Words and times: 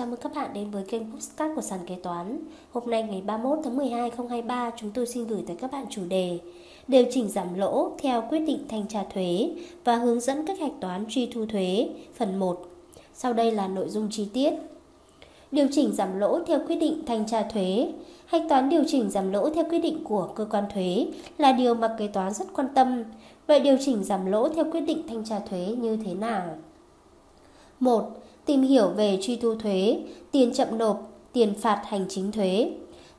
Chào 0.00 0.06
mừng 0.06 0.20
các 0.20 0.34
bạn 0.34 0.50
đến 0.54 0.70
với 0.70 0.84
kênh 0.84 1.12
Postcard 1.12 1.54
của 1.54 1.60
Sàn 1.60 1.78
Kế 1.86 1.94
Toán. 1.94 2.38
Hôm 2.72 2.90
nay 2.90 3.02
ngày 3.02 3.22
31 3.26 3.58
tháng 3.64 3.76
12 3.76 4.00
2023, 4.00 4.70
chúng 4.76 4.90
tôi 4.90 5.06
xin 5.06 5.26
gửi 5.26 5.44
tới 5.46 5.56
các 5.56 5.72
bạn 5.72 5.86
chủ 5.90 6.02
đề 6.08 6.38
Điều 6.88 7.04
chỉnh 7.10 7.28
giảm 7.28 7.54
lỗ 7.54 7.92
theo 8.02 8.24
quyết 8.30 8.38
định 8.38 8.64
thanh 8.68 8.86
tra 8.86 9.04
thuế 9.14 9.50
và 9.84 9.96
hướng 9.96 10.20
dẫn 10.20 10.46
cách 10.46 10.58
hạch 10.60 10.72
toán 10.80 11.04
truy 11.08 11.26
thu 11.26 11.46
thuế 11.46 11.88
phần 12.14 12.38
1. 12.38 12.66
Sau 13.14 13.32
đây 13.32 13.52
là 13.52 13.68
nội 13.68 13.88
dung 13.88 14.08
chi 14.10 14.28
tiết. 14.32 14.52
Điều 15.50 15.66
chỉnh 15.72 15.92
giảm 15.92 16.18
lỗ 16.18 16.44
theo 16.46 16.58
quyết 16.66 16.76
định 16.76 17.02
thanh 17.06 17.26
tra 17.26 17.42
thuế 17.42 17.92
Hạch 18.26 18.42
toán 18.48 18.68
điều 18.68 18.82
chỉnh 18.86 19.10
giảm 19.10 19.32
lỗ 19.32 19.50
theo 19.50 19.64
quyết 19.70 19.78
định 19.78 20.04
của 20.04 20.28
cơ 20.34 20.44
quan 20.50 20.64
thuế 20.74 21.06
là 21.38 21.52
điều 21.52 21.74
mà 21.74 21.94
kế 21.98 22.06
toán 22.06 22.34
rất 22.34 22.46
quan 22.54 22.68
tâm. 22.74 23.04
Vậy 23.46 23.60
điều 23.60 23.76
chỉnh 23.80 24.04
giảm 24.04 24.26
lỗ 24.26 24.48
theo 24.48 24.64
quyết 24.72 24.80
định 24.80 25.02
thanh 25.08 25.24
tra 25.24 25.38
thuế 25.38 25.66
như 25.66 25.96
thế 25.96 26.14
nào? 26.14 26.56
1 27.80 28.19
tìm 28.46 28.62
hiểu 28.62 28.88
về 28.88 29.18
truy 29.22 29.36
thu 29.36 29.54
thuế, 29.54 29.98
tiền 30.32 30.52
chậm 30.52 30.78
nộp, 30.78 31.12
tiền 31.32 31.54
phạt 31.54 31.82
hành 31.84 32.06
chính 32.08 32.32
thuế. 32.32 32.72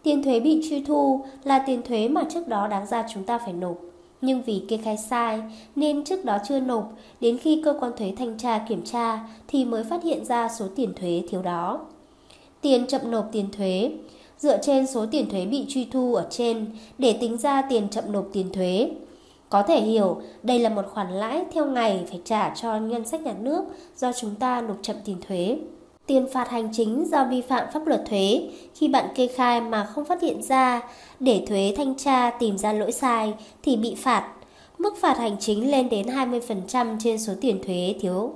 Tiền 0.04 0.24
thuế 0.24 0.40
bị 0.40 0.62
truy 0.70 0.84
thu 0.84 1.26
là 1.44 1.60
tiền 1.60 1.82
thuế 1.82 2.08
mà 2.08 2.24
trước 2.34 2.48
đó 2.48 2.68
đáng 2.68 2.88
ra 2.88 3.06
chúng 3.14 3.24
ta 3.24 3.38
phải 3.38 3.54
nộp. 3.54 3.78
Nhưng 4.22 4.42
vì 4.42 4.62
kê 4.68 4.78
khai 4.78 4.98
sai 4.98 5.42
nên 5.76 6.04
trước 6.04 6.26
đó 6.26 6.38
chưa 6.48 6.60
nộp, 6.60 6.94
đến 7.22 7.38
khi 7.38 7.62
cơ 7.66 7.74
quan 7.80 7.92
thuế 7.98 8.14
thanh 8.18 8.38
tra 8.38 8.66
kiểm 8.70 8.82
tra 8.86 9.20
thì 9.48 9.66
mới 9.66 9.84
phát 9.84 10.04
hiện 10.04 10.26
ra 10.26 10.50
số 10.60 10.66
tiền 10.76 10.94
thuế 10.94 11.22
thiếu 11.30 11.42
đó. 11.42 11.80
Tiền 12.62 12.88
chậm 12.88 13.12
nộp 13.12 13.30
tiền 13.32 13.46
thuế 13.52 13.92
Dựa 14.42 14.58
trên 14.62 14.88
số 14.88 15.06
tiền 15.12 15.30
thuế 15.30 15.46
bị 15.46 15.66
truy 15.70 15.88
thu 15.92 16.16
ở 16.16 16.28
trên 16.30 16.66
để 16.98 17.18
tính 17.22 17.38
ra 17.38 17.62
tiền 17.62 17.90
chậm 17.90 18.12
nộp 18.12 18.30
tiền 18.34 18.50
thuế. 18.54 18.90
Có 19.52 19.64
thể 19.64 19.82
hiểu, 19.82 20.22
đây 20.44 20.60
là 20.60 20.70
một 20.70 20.86
khoản 20.94 21.12
lãi 21.12 21.46
theo 21.54 21.66
ngày 21.66 22.06
phải 22.10 22.22
trả 22.26 22.50
cho 22.56 22.80
ngân 22.80 23.06
sách 23.06 23.22
nhà 23.22 23.34
nước 23.40 23.64
do 23.98 24.12
chúng 24.14 24.36
ta 24.36 24.62
nộp 24.62 24.78
chậm 24.82 24.96
tiền 25.06 25.18
thuế. 25.28 25.58
Tiền 26.06 26.28
phạt 26.34 26.50
hành 26.50 26.70
chính 26.74 27.06
do 27.12 27.26
vi 27.26 27.42
phạm 27.42 27.68
pháp 27.74 27.88
luật 27.88 28.04
thuế 28.10 28.50
khi 28.76 28.88
bạn 28.88 29.06
kê 29.16 29.28
khai 29.28 29.62
mà 29.62 29.86
không 29.86 30.06
phát 30.06 30.22
hiện 30.22 30.42
ra, 30.42 30.82
để 31.20 31.46
thuế 31.48 31.74
thanh 31.78 31.96
tra 31.98 32.30
tìm 32.30 32.58
ra 32.58 32.74
lỗi 32.74 32.92
sai 32.92 33.34
thì 33.64 33.76
bị 33.78 33.96
phạt. 33.96 34.32
Mức 34.78 34.98
phạt 34.98 35.18
hành 35.18 35.36
chính 35.40 35.72
lên 35.72 35.90
đến 35.90 36.06
20% 36.08 36.98
trên 37.00 37.20
số 37.20 37.34
tiền 37.42 37.64
thuế 37.64 37.96
thiếu 38.00 38.34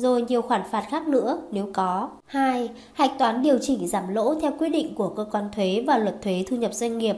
rồi 0.00 0.24
nhiều 0.28 0.42
khoản 0.42 0.62
phạt 0.70 0.86
khác 0.88 1.08
nữa 1.08 1.38
nếu 1.50 1.68
có. 1.72 2.08
2. 2.26 2.68
Hạch 2.92 3.18
toán 3.18 3.42
điều 3.42 3.58
chỉnh 3.58 3.88
giảm 3.88 4.14
lỗ 4.14 4.34
theo 4.34 4.52
quyết 4.58 4.68
định 4.68 4.94
của 4.94 5.08
cơ 5.08 5.24
quan 5.32 5.44
thuế 5.56 5.84
và 5.86 5.98
luật 5.98 6.22
thuế 6.22 6.44
thu 6.46 6.56
nhập 6.56 6.74
doanh 6.74 6.98
nghiệp. 6.98 7.16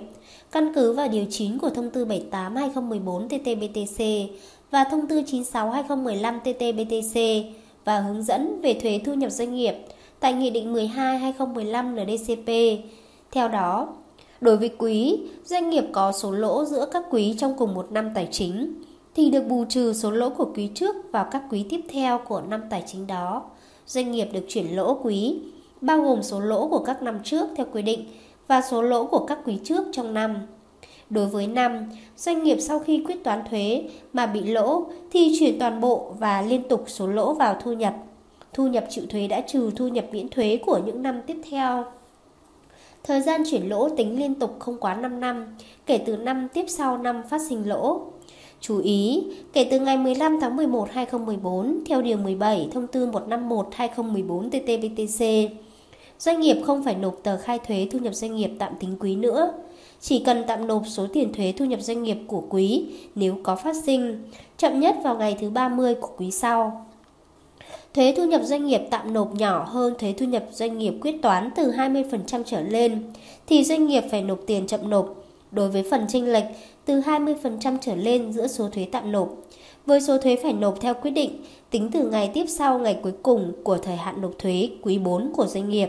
Căn 0.52 0.74
cứ 0.74 0.92
vào 0.92 1.08
điều 1.08 1.24
9 1.30 1.58
của 1.58 1.70
thông 1.70 1.90
tư 1.90 2.04
78/2014 2.04 3.28
TT-BTC 3.28 4.26
và 4.70 4.84
thông 4.84 5.06
tư 5.06 5.22
96/2015 5.22 6.40
TT-BTC 6.44 7.44
và 7.84 8.00
hướng 8.00 8.22
dẫn 8.22 8.60
về 8.62 8.74
thuế 8.74 9.00
thu 9.04 9.14
nhập 9.14 9.30
doanh 9.30 9.54
nghiệp 9.54 9.74
tại 10.20 10.32
Nghị 10.32 10.50
định 10.50 10.72
12/2015 10.72 11.94
NDCP. 11.94 12.78
Theo 13.30 13.48
đó, 13.48 13.88
đối 14.40 14.56
với 14.56 14.70
quý, 14.78 15.20
doanh 15.44 15.70
nghiệp 15.70 15.84
có 15.92 16.12
số 16.12 16.30
lỗ 16.30 16.64
giữa 16.64 16.86
các 16.92 17.04
quý 17.10 17.34
trong 17.38 17.54
cùng 17.58 17.74
một 17.74 17.92
năm 17.92 18.10
tài 18.14 18.28
chính 18.30 18.74
thì 19.14 19.30
được 19.30 19.48
bù 19.48 19.64
trừ 19.68 19.92
số 19.92 20.10
lỗ 20.10 20.30
của 20.30 20.52
quý 20.54 20.70
trước 20.74 20.96
vào 21.12 21.26
các 21.30 21.42
quý 21.50 21.66
tiếp 21.68 21.80
theo 21.88 22.18
của 22.18 22.42
năm 22.48 22.60
tài 22.70 22.84
chính 22.86 23.06
đó. 23.06 23.42
Doanh 23.86 24.12
nghiệp 24.12 24.28
được 24.32 24.44
chuyển 24.48 24.76
lỗ 24.76 24.98
quý, 25.02 25.38
bao 25.80 26.00
gồm 26.00 26.22
số 26.22 26.40
lỗ 26.40 26.68
của 26.68 26.78
các 26.78 27.02
năm 27.02 27.18
trước 27.24 27.48
theo 27.56 27.66
quy 27.72 27.82
định 27.82 28.06
và 28.48 28.62
số 28.62 28.82
lỗ 28.82 29.06
của 29.06 29.26
các 29.26 29.38
quý 29.44 29.58
trước 29.64 29.84
trong 29.92 30.14
năm. 30.14 30.36
Đối 31.10 31.26
với 31.26 31.46
năm, 31.46 31.90
doanh 32.16 32.42
nghiệp 32.42 32.56
sau 32.60 32.78
khi 32.78 33.04
quyết 33.06 33.24
toán 33.24 33.42
thuế 33.50 33.88
mà 34.12 34.26
bị 34.26 34.40
lỗ 34.40 34.84
thì 35.10 35.36
chuyển 35.38 35.58
toàn 35.58 35.80
bộ 35.80 36.14
và 36.18 36.42
liên 36.42 36.68
tục 36.68 36.84
số 36.86 37.06
lỗ 37.06 37.34
vào 37.34 37.56
thu 37.62 37.72
nhập. 37.72 37.94
Thu 38.52 38.66
nhập 38.66 38.86
chịu 38.90 39.04
thuế 39.08 39.28
đã 39.28 39.40
trừ 39.40 39.70
thu 39.76 39.88
nhập 39.88 40.04
miễn 40.12 40.28
thuế 40.28 40.58
của 40.66 40.80
những 40.86 41.02
năm 41.02 41.20
tiếp 41.26 41.36
theo. 41.50 41.84
Thời 43.04 43.20
gian 43.20 43.42
chuyển 43.50 43.68
lỗ 43.68 43.88
tính 43.88 44.18
liên 44.18 44.34
tục 44.34 44.56
không 44.58 44.78
quá 44.80 44.94
5 44.94 45.20
năm, 45.20 45.56
kể 45.86 45.98
từ 46.06 46.16
năm 46.16 46.48
tiếp 46.54 46.64
sau 46.68 46.98
năm 46.98 47.22
phát 47.28 47.40
sinh 47.48 47.68
lỗ. 47.68 48.00
Chú 48.62 48.78
ý, 48.78 49.24
kể 49.52 49.64
từ 49.70 49.80
ngày 49.80 49.96
15 49.96 50.38
tháng 50.40 50.56
11 50.56 50.88
2014 50.92 51.78
theo 51.86 52.02
điều 52.02 52.16
17 52.16 52.68
thông 52.72 52.86
tư 52.86 53.06
151/2014 53.06 54.50
TT-BTC, 54.50 55.48
doanh 56.18 56.40
nghiệp 56.40 56.56
không 56.64 56.84
phải 56.84 56.94
nộp 56.94 57.16
tờ 57.22 57.38
khai 57.38 57.58
thuế 57.58 57.86
thu 57.90 57.98
nhập 57.98 58.14
doanh 58.14 58.36
nghiệp 58.36 58.50
tạm 58.58 58.72
tính 58.80 58.96
quý 59.00 59.16
nữa. 59.16 59.52
Chỉ 60.00 60.18
cần 60.18 60.44
tạm 60.46 60.66
nộp 60.66 60.82
số 60.86 61.06
tiền 61.12 61.32
thuế 61.32 61.52
thu 61.56 61.64
nhập 61.64 61.80
doanh 61.80 62.02
nghiệp 62.02 62.18
của 62.26 62.42
quý 62.50 62.86
nếu 63.14 63.36
có 63.42 63.56
phát 63.56 63.76
sinh, 63.84 64.18
chậm 64.58 64.80
nhất 64.80 64.96
vào 65.04 65.16
ngày 65.16 65.36
thứ 65.40 65.50
30 65.50 65.94
của 65.94 66.10
quý 66.16 66.30
sau. 66.30 66.86
Thuế 67.94 68.14
thu 68.16 68.24
nhập 68.24 68.42
doanh 68.44 68.66
nghiệp 68.66 68.82
tạm 68.90 69.12
nộp 69.12 69.34
nhỏ 69.34 69.64
hơn 69.64 69.94
thuế 69.98 70.12
thu 70.12 70.26
nhập 70.26 70.44
doanh 70.52 70.78
nghiệp 70.78 70.94
quyết 71.00 71.22
toán 71.22 71.50
từ 71.56 71.72
20% 71.72 72.42
trở 72.46 72.60
lên, 72.60 73.02
thì 73.46 73.64
doanh 73.64 73.86
nghiệp 73.86 74.04
phải 74.10 74.22
nộp 74.22 74.40
tiền 74.46 74.66
chậm 74.66 74.90
nộp. 74.90 75.21
Đối 75.52 75.68
với 75.68 75.82
phần 75.90 76.06
chênh 76.08 76.32
lệch 76.32 76.44
từ 76.84 77.00
20% 77.00 77.78
trở 77.80 77.94
lên 77.94 78.32
giữa 78.32 78.46
số 78.46 78.68
thuế 78.68 78.86
tạm 78.92 79.12
nộp, 79.12 79.28
với 79.86 80.00
số 80.00 80.18
thuế 80.18 80.36
phải 80.42 80.52
nộp 80.52 80.80
theo 80.80 80.94
quyết 80.94 81.10
định 81.10 81.44
tính 81.70 81.90
từ 81.92 82.08
ngày 82.08 82.30
tiếp 82.34 82.44
sau 82.48 82.78
ngày 82.78 82.98
cuối 83.02 83.12
cùng 83.22 83.52
của 83.64 83.78
thời 83.78 83.96
hạn 83.96 84.20
nộp 84.20 84.32
thuế 84.38 84.68
quý 84.82 84.98
4 84.98 85.32
của 85.36 85.46
doanh 85.46 85.68
nghiệp. 85.68 85.88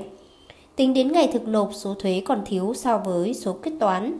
Tính 0.75 0.93
đến 0.93 1.11
ngày 1.11 1.29
thực 1.33 1.47
nộp 1.47 1.69
số 1.73 1.93
thuế 1.93 2.21
còn 2.25 2.41
thiếu 2.45 2.73
so 2.73 2.97
với 2.97 3.33
số 3.33 3.53
quyết 3.63 3.71
toán. 3.79 4.19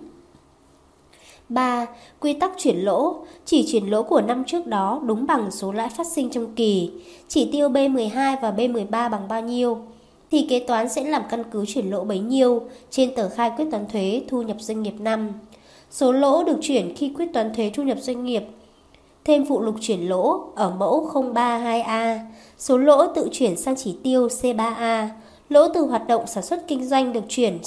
3. 1.50 1.86
Quy 2.20 2.34
tắc 2.34 2.52
chuyển 2.58 2.78
lỗ 2.78 3.26
Chỉ 3.46 3.66
chuyển 3.72 3.86
lỗ 3.86 4.04
của 4.04 4.22
năm 4.22 4.44
trước 4.48 4.68
đó 4.68 5.02
đúng 5.06 5.26
bằng 5.26 5.52
số 5.52 5.72
lãi 5.72 5.90
phát 5.90 6.08
sinh 6.08 6.30
trong 6.30 6.56
kỳ. 6.56 6.92
Chỉ 7.28 7.50
tiêu 7.52 7.70
B12 7.70 8.38
và 8.42 8.52
B13 8.52 9.10
bằng 9.10 9.28
bao 9.28 9.42
nhiêu? 9.42 9.78
Thì 10.34 10.46
kế 10.50 10.60
toán 10.60 10.90
sẽ 10.90 11.04
làm 11.04 11.24
căn 11.30 11.44
cứ 11.52 11.66
chuyển 11.66 11.90
lỗ 11.90 12.04
bấy 12.04 12.20
nhiêu 12.20 12.62
trên 12.90 13.16
tờ 13.16 13.30
khai 13.30 13.52
quyết 13.58 13.66
toán 13.72 13.86
thuế 13.88 14.22
thu 14.28 14.42
nhập 14.42 14.58
doanh 14.60 14.84
nghiệp 14.84 14.94
năm. 15.00 15.32
Số 15.92 16.12
lỗ 16.12 16.44
được 16.44 16.58
chuyển 16.62 16.96
khi 16.96 17.12
quyết 17.16 17.34
toán 17.34 17.54
thuế 17.54 17.72
thu 17.74 17.84
nhập 17.84 17.98
doanh 18.02 18.26
nghiệp. 18.26 18.44
Thêm 19.26 19.46
phụ 19.46 19.62
lục 19.62 19.76
chuyển 19.82 20.10
lỗ 20.10 20.44
ở 20.56 20.70
mẫu 20.70 21.10
032A. 21.14 22.20
Số 22.58 22.78
lỗ 22.78 23.08
tự 23.08 23.30
chuyển 23.32 23.58
sang 23.58 23.76
chỉ 23.76 23.96
tiêu 24.04 24.28
C3A. 24.28 25.08
Lỗ 25.50 25.68
từ 25.68 25.82
hoạt 25.86 26.08
động 26.08 26.28
sản 26.28 26.44
xuất 26.44 26.68
kinh 26.68 26.86
doanh 26.86 27.14
được 27.14 27.24
chuyển 27.30 27.60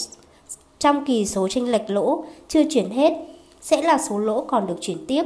trong 0.79 1.05
kỳ 1.05 1.27
số 1.27 1.49
tranh 1.49 1.69
lệch 1.69 1.91
lỗ 1.91 2.25
chưa 2.49 2.63
chuyển 2.71 2.91
hết 2.91 3.13
sẽ 3.61 3.83
là 3.83 3.99
số 3.99 4.19
lỗ 4.19 4.45
còn 4.49 4.67
được 4.67 4.77
chuyển 4.81 5.07
tiếp. 5.07 5.23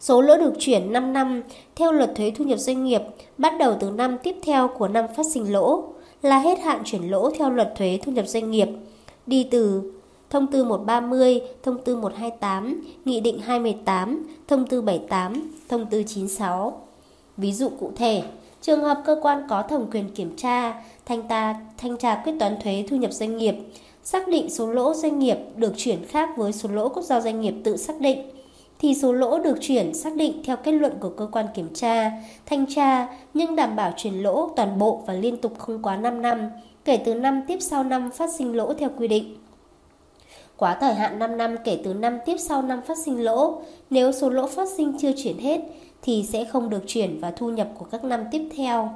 Số 0.00 0.20
lỗ 0.20 0.36
được 0.36 0.52
chuyển 0.58 0.92
5 0.92 1.12
năm 1.12 1.42
theo 1.76 1.92
luật 1.92 2.10
thuế 2.16 2.32
thu 2.36 2.44
nhập 2.44 2.58
doanh 2.58 2.84
nghiệp 2.84 3.02
bắt 3.38 3.52
đầu 3.58 3.74
từ 3.80 3.90
năm 3.90 4.16
tiếp 4.22 4.36
theo 4.42 4.68
của 4.68 4.88
năm 4.88 5.04
phát 5.16 5.26
sinh 5.26 5.52
lỗ 5.52 5.93
là 6.24 6.38
hết 6.38 6.58
hạn 6.60 6.82
chuyển 6.84 7.10
lỗ 7.10 7.30
theo 7.30 7.50
luật 7.50 7.72
thuế 7.76 7.98
thu 8.02 8.12
nhập 8.12 8.28
doanh 8.28 8.50
nghiệp, 8.50 8.68
đi 9.26 9.48
từ 9.50 9.92
Thông 10.30 10.46
tư 10.46 10.64
130, 10.64 11.40
Thông 11.62 11.82
tư 11.84 11.96
128, 11.96 12.82
Nghị 13.04 13.20
định 13.20 13.38
218, 13.38 14.26
Thông 14.48 14.66
tư 14.66 14.82
78, 14.82 15.50
Thông 15.68 15.86
tư 15.86 16.02
96. 16.06 16.80
Ví 17.36 17.52
dụ 17.52 17.68
cụ 17.80 17.92
thể, 17.96 18.22
trường 18.62 18.80
hợp 18.80 19.02
cơ 19.06 19.16
quan 19.22 19.42
có 19.48 19.62
thẩm 19.62 19.90
quyền 19.90 20.08
kiểm 20.10 20.36
tra, 20.36 20.82
thanh 21.06 21.28
tra 21.28 21.54
thanh 21.78 21.96
tra 21.96 22.22
quyết 22.24 22.32
toán 22.40 22.56
thuế 22.62 22.84
thu 22.88 22.96
nhập 22.96 23.12
doanh 23.12 23.36
nghiệp, 23.36 23.54
xác 24.04 24.28
định 24.28 24.50
số 24.50 24.70
lỗ 24.70 24.94
doanh 24.94 25.18
nghiệp 25.18 25.38
được 25.56 25.72
chuyển 25.76 26.04
khác 26.04 26.28
với 26.36 26.52
số 26.52 26.68
lỗ 26.68 26.88
quốc 26.88 27.02
gia 27.02 27.20
doanh 27.20 27.40
nghiệp 27.40 27.54
tự 27.64 27.76
xác 27.76 28.00
định 28.00 28.18
thì 28.78 28.94
số 28.94 29.12
lỗ 29.12 29.38
được 29.38 29.58
chuyển 29.60 29.94
xác 29.94 30.16
định 30.16 30.42
theo 30.44 30.56
kết 30.56 30.72
luận 30.72 30.92
của 31.00 31.08
cơ 31.08 31.26
quan 31.32 31.46
kiểm 31.54 31.68
tra, 31.74 32.12
thanh 32.46 32.66
tra 32.66 33.08
nhưng 33.34 33.56
đảm 33.56 33.76
bảo 33.76 33.92
chuyển 33.96 34.22
lỗ 34.22 34.48
toàn 34.56 34.78
bộ 34.78 35.02
và 35.06 35.14
liên 35.14 35.36
tục 35.36 35.58
không 35.58 35.82
quá 35.82 35.96
5 35.96 36.22
năm, 36.22 36.50
kể 36.84 36.96
từ 36.96 37.14
năm 37.14 37.42
tiếp 37.48 37.58
sau 37.60 37.84
năm 37.84 38.10
phát 38.10 38.30
sinh 38.38 38.56
lỗ 38.56 38.74
theo 38.74 38.90
quy 38.98 39.08
định. 39.08 39.36
Quá 40.56 40.76
thời 40.80 40.94
hạn 40.94 41.18
5 41.18 41.36
năm 41.36 41.56
kể 41.64 41.80
từ 41.84 41.94
năm 41.94 42.18
tiếp 42.26 42.36
sau 42.38 42.62
năm 42.62 42.80
phát 42.86 42.98
sinh 42.98 43.24
lỗ, 43.24 43.62
nếu 43.90 44.12
số 44.12 44.30
lỗ 44.30 44.46
phát 44.46 44.68
sinh 44.76 44.98
chưa 44.98 45.12
chuyển 45.16 45.38
hết 45.38 45.60
thì 46.02 46.24
sẽ 46.28 46.44
không 46.44 46.70
được 46.70 46.82
chuyển 46.86 47.20
vào 47.20 47.32
thu 47.36 47.50
nhập 47.50 47.68
của 47.78 47.86
các 47.90 48.04
năm 48.04 48.24
tiếp 48.30 48.48
theo. 48.56 48.90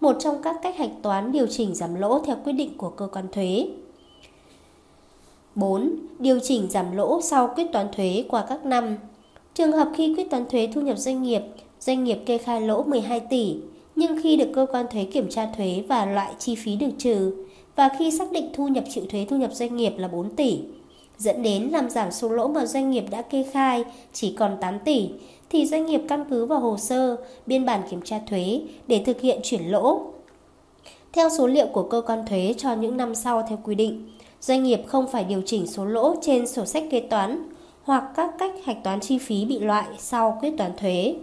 Một 0.00 0.16
trong 0.20 0.42
các 0.42 0.56
cách 0.62 0.76
hạch 0.76 0.90
toán 1.02 1.32
điều 1.32 1.46
chỉnh 1.46 1.74
giảm 1.74 1.94
lỗ 1.94 2.18
theo 2.18 2.36
quyết 2.44 2.52
định 2.52 2.78
của 2.78 2.90
cơ 2.90 3.06
quan 3.06 3.24
thuế. 3.32 3.66
4. 5.54 5.96
Điều 6.18 6.38
chỉnh 6.42 6.66
giảm 6.70 6.96
lỗ 6.96 7.20
sau 7.20 7.52
quyết 7.56 7.72
toán 7.72 7.86
thuế 7.96 8.24
qua 8.28 8.44
các 8.48 8.64
năm. 8.64 8.96
Trường 9.54 9.72
hợp 9.72 9.88
khi 9.96 10.14
quyết 10.14 10.30
toán 10.30 10.48
thuế 10.48 10.68
thu 10.74 10.80
nhập 10.80 10.98
doanh 10.98 11.22
nghiệp, 11.22 11.42
doanh 11.80 12.04
nghiệp 12.04 12.18
kê 12.26 12.38
khai 12.38 12.60
lỗ 12.60 12.82
12 12.82 13.20
tỷ, 13.20 13.56
nhưng 13.96 14.22
khi 14.22 14.36
được 14.36 14.48
cơ 14.54 14.66
quan 14.72 14.86
thuế 14.90 15.04
kiểm 15.04 15.28
tra 15.30 15.46
thuế 15.56 15.82
và 15.88 16.06
loại 16.06 16.32
chi 16.38 16.54
phí 16.54 16.76
được 16.76 16.90
trừ, 16.98 17.32
và 17.76 17.88
khi 17.98 18.10
xác 18.10 18.32
định 18.32 18.50
thu 18.54 18.68
nhập 18.68 18.84
chịu 18.90 19.04
thuế 19.10 19.26
thu 19.30 19.36
nhập 19.36 19.52
doanh 19.52 19.76
nghiệp 19.76 19.92
là 19.96 20.08
4 20.08 20.30
tỷ, 20.36 20.58
dẫn 21.18 21.42
đến 21.42 21.68
làm 21.72 21.90
giảm 21.90 22.12
số 22.12 22.28
lỗ 22.28 22.48
mà 22.48 22.66
doanh 22.66 22.90
nghiệp 22.90 23.04
đã 23.10 23.22
kê 23.22 23.44
khai 23.52 23.84
chỉ 24.12 24.34
còn 24.38 24.56
8 24.60 24.78
tỷ, 24.78 25.08
thì 25.50 25.66
doanh 25.66 25.86
nghiệp 25.86 26.00
căn 26.08 26.24
cứ 26.30 26.46
vào 26.46 26.60
hồ 26.60 26.76
sơ, 26.76 27.16
biên 27.46 27.66
bản 27.66 27.82
kiểm 27.90 28.02
tra 28.02 28.20
thuế 28.28 28.60
để 28.86 29.02
thực 29.06 29.20
hiện 29.20 29.40
chuyển 29.42 29.62
lỗ. 29.62 30.00
Theo 31.12 31.28
số 31.28 31.46
liệu 31.46 31.66
của 31.66 31.82
cơ 31.82 32.02
quan 32.06 32.26
thuế 32.26 32.54
cho 32.58 32.74
những 32.74 32.96
năm 32.96 33.14
sau 33.14 33.42
theo 33.48 33.58
quy 33.64 33.74
định, 33.74 34.10
doanh 34.40 34.62
nghiệp 34.62 34.80
không 34.86 35.06
phải 35.06 35.24
điều 35.24 35.42
chỉnh 35.46 35.66
số 35.66 35.84
lỗ 35.84 36.16
trên 36.22 36.46
sổ 36.46 36.64
sách 36.64 36.84
kế 36.90 37.00
toán 37.00 37.48
hoặc 37.82 38.04
các 38.16 38.30
cách 38.38 38.52
hạch 38.64 38.84
toán 38.84 39.00
chi 39.00 39.18
phí 39.18 39.44
bị 39.44 39.58
loại 39.58 39.86
sau 39.98 40.38
quyết 40.40 40.54
toán 40.58 40.76
thuế. 40.76 41.14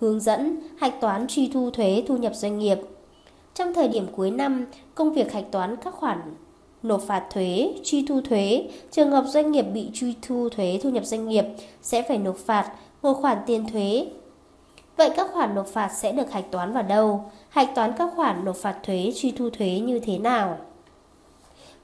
Hướng 0.00 0.20
dẫn 0.20 0.56
hạch 0.78 1.00
toán 1.00 1.26
truy 1.26 1.50
thu 1.54 1.70
thuế 1.70 2.02
thu 2.06 2.16
nhập 2.16 2.34
doanh 2.34 2.58
nghiệp 2.58 2.78
Trong 3.54 3.74
thời 3.74 3.88
điểm 3.88 4.06
cuối 4.16 4.30
năm, 4.30 4.66
công 4.94 5.12
việc 5.12 5.32
hạch 5.32 5.50
toán 5.50 5.76
các 5.76 5.94
khoản 5.94 6.18
nộp 6.82 7.02
phạt 7.02 7.26
thuế, 7.30 7.74
truy 7.84 8.06
thu 8.08 8.20
thuế, 8.20 8.68
trường 8.90 9.10
hợp 9.10 9.24
doanh 9.28 9.52
nghiệp 9.52 9.62
bị 9.62 9.90
truy 9.94 10.14
thu 10.22 10.48
thuế 10.48 10.80
thu 10.82 10.90
nhập 10.90 11.04
doanh 11.04 11.28
nghiệp 11.28 11.44
sẽ 11.82 12.02
phải 12.02 12.18
nộp 12.18 12.36
phạt 12.36 12.72
một 13.02 13.14
khoản 13.14 13.38
tiền 13.46 13.66
thuế. 13.72 14.06
Vậy 14.96 15.10
các 15.16 15.30
khoản 15.32 15.54
nộp 15.54 15.66
phạt 15.66 15.88
sẽ 15.88 16.12
được 16.12 16.30
hạch 16.30 16.50
toán 16.50 16.72
vào 16.72 16.82
đâu? 16.82 17.30
Hạch 17.48 17.74
toán 17.74 17.92
các 17.98 18.10
khoản 18.16 18.44
nộp 18.44 18.56
phạt 18.56 18.76
thuế, 18.82 19.12
truy 19.16 19.30
thu 19.30 19.50
thuế 19.50 19.78
như 19.78 19.98
thế 19.98 20.18
nào? 20.18 20.58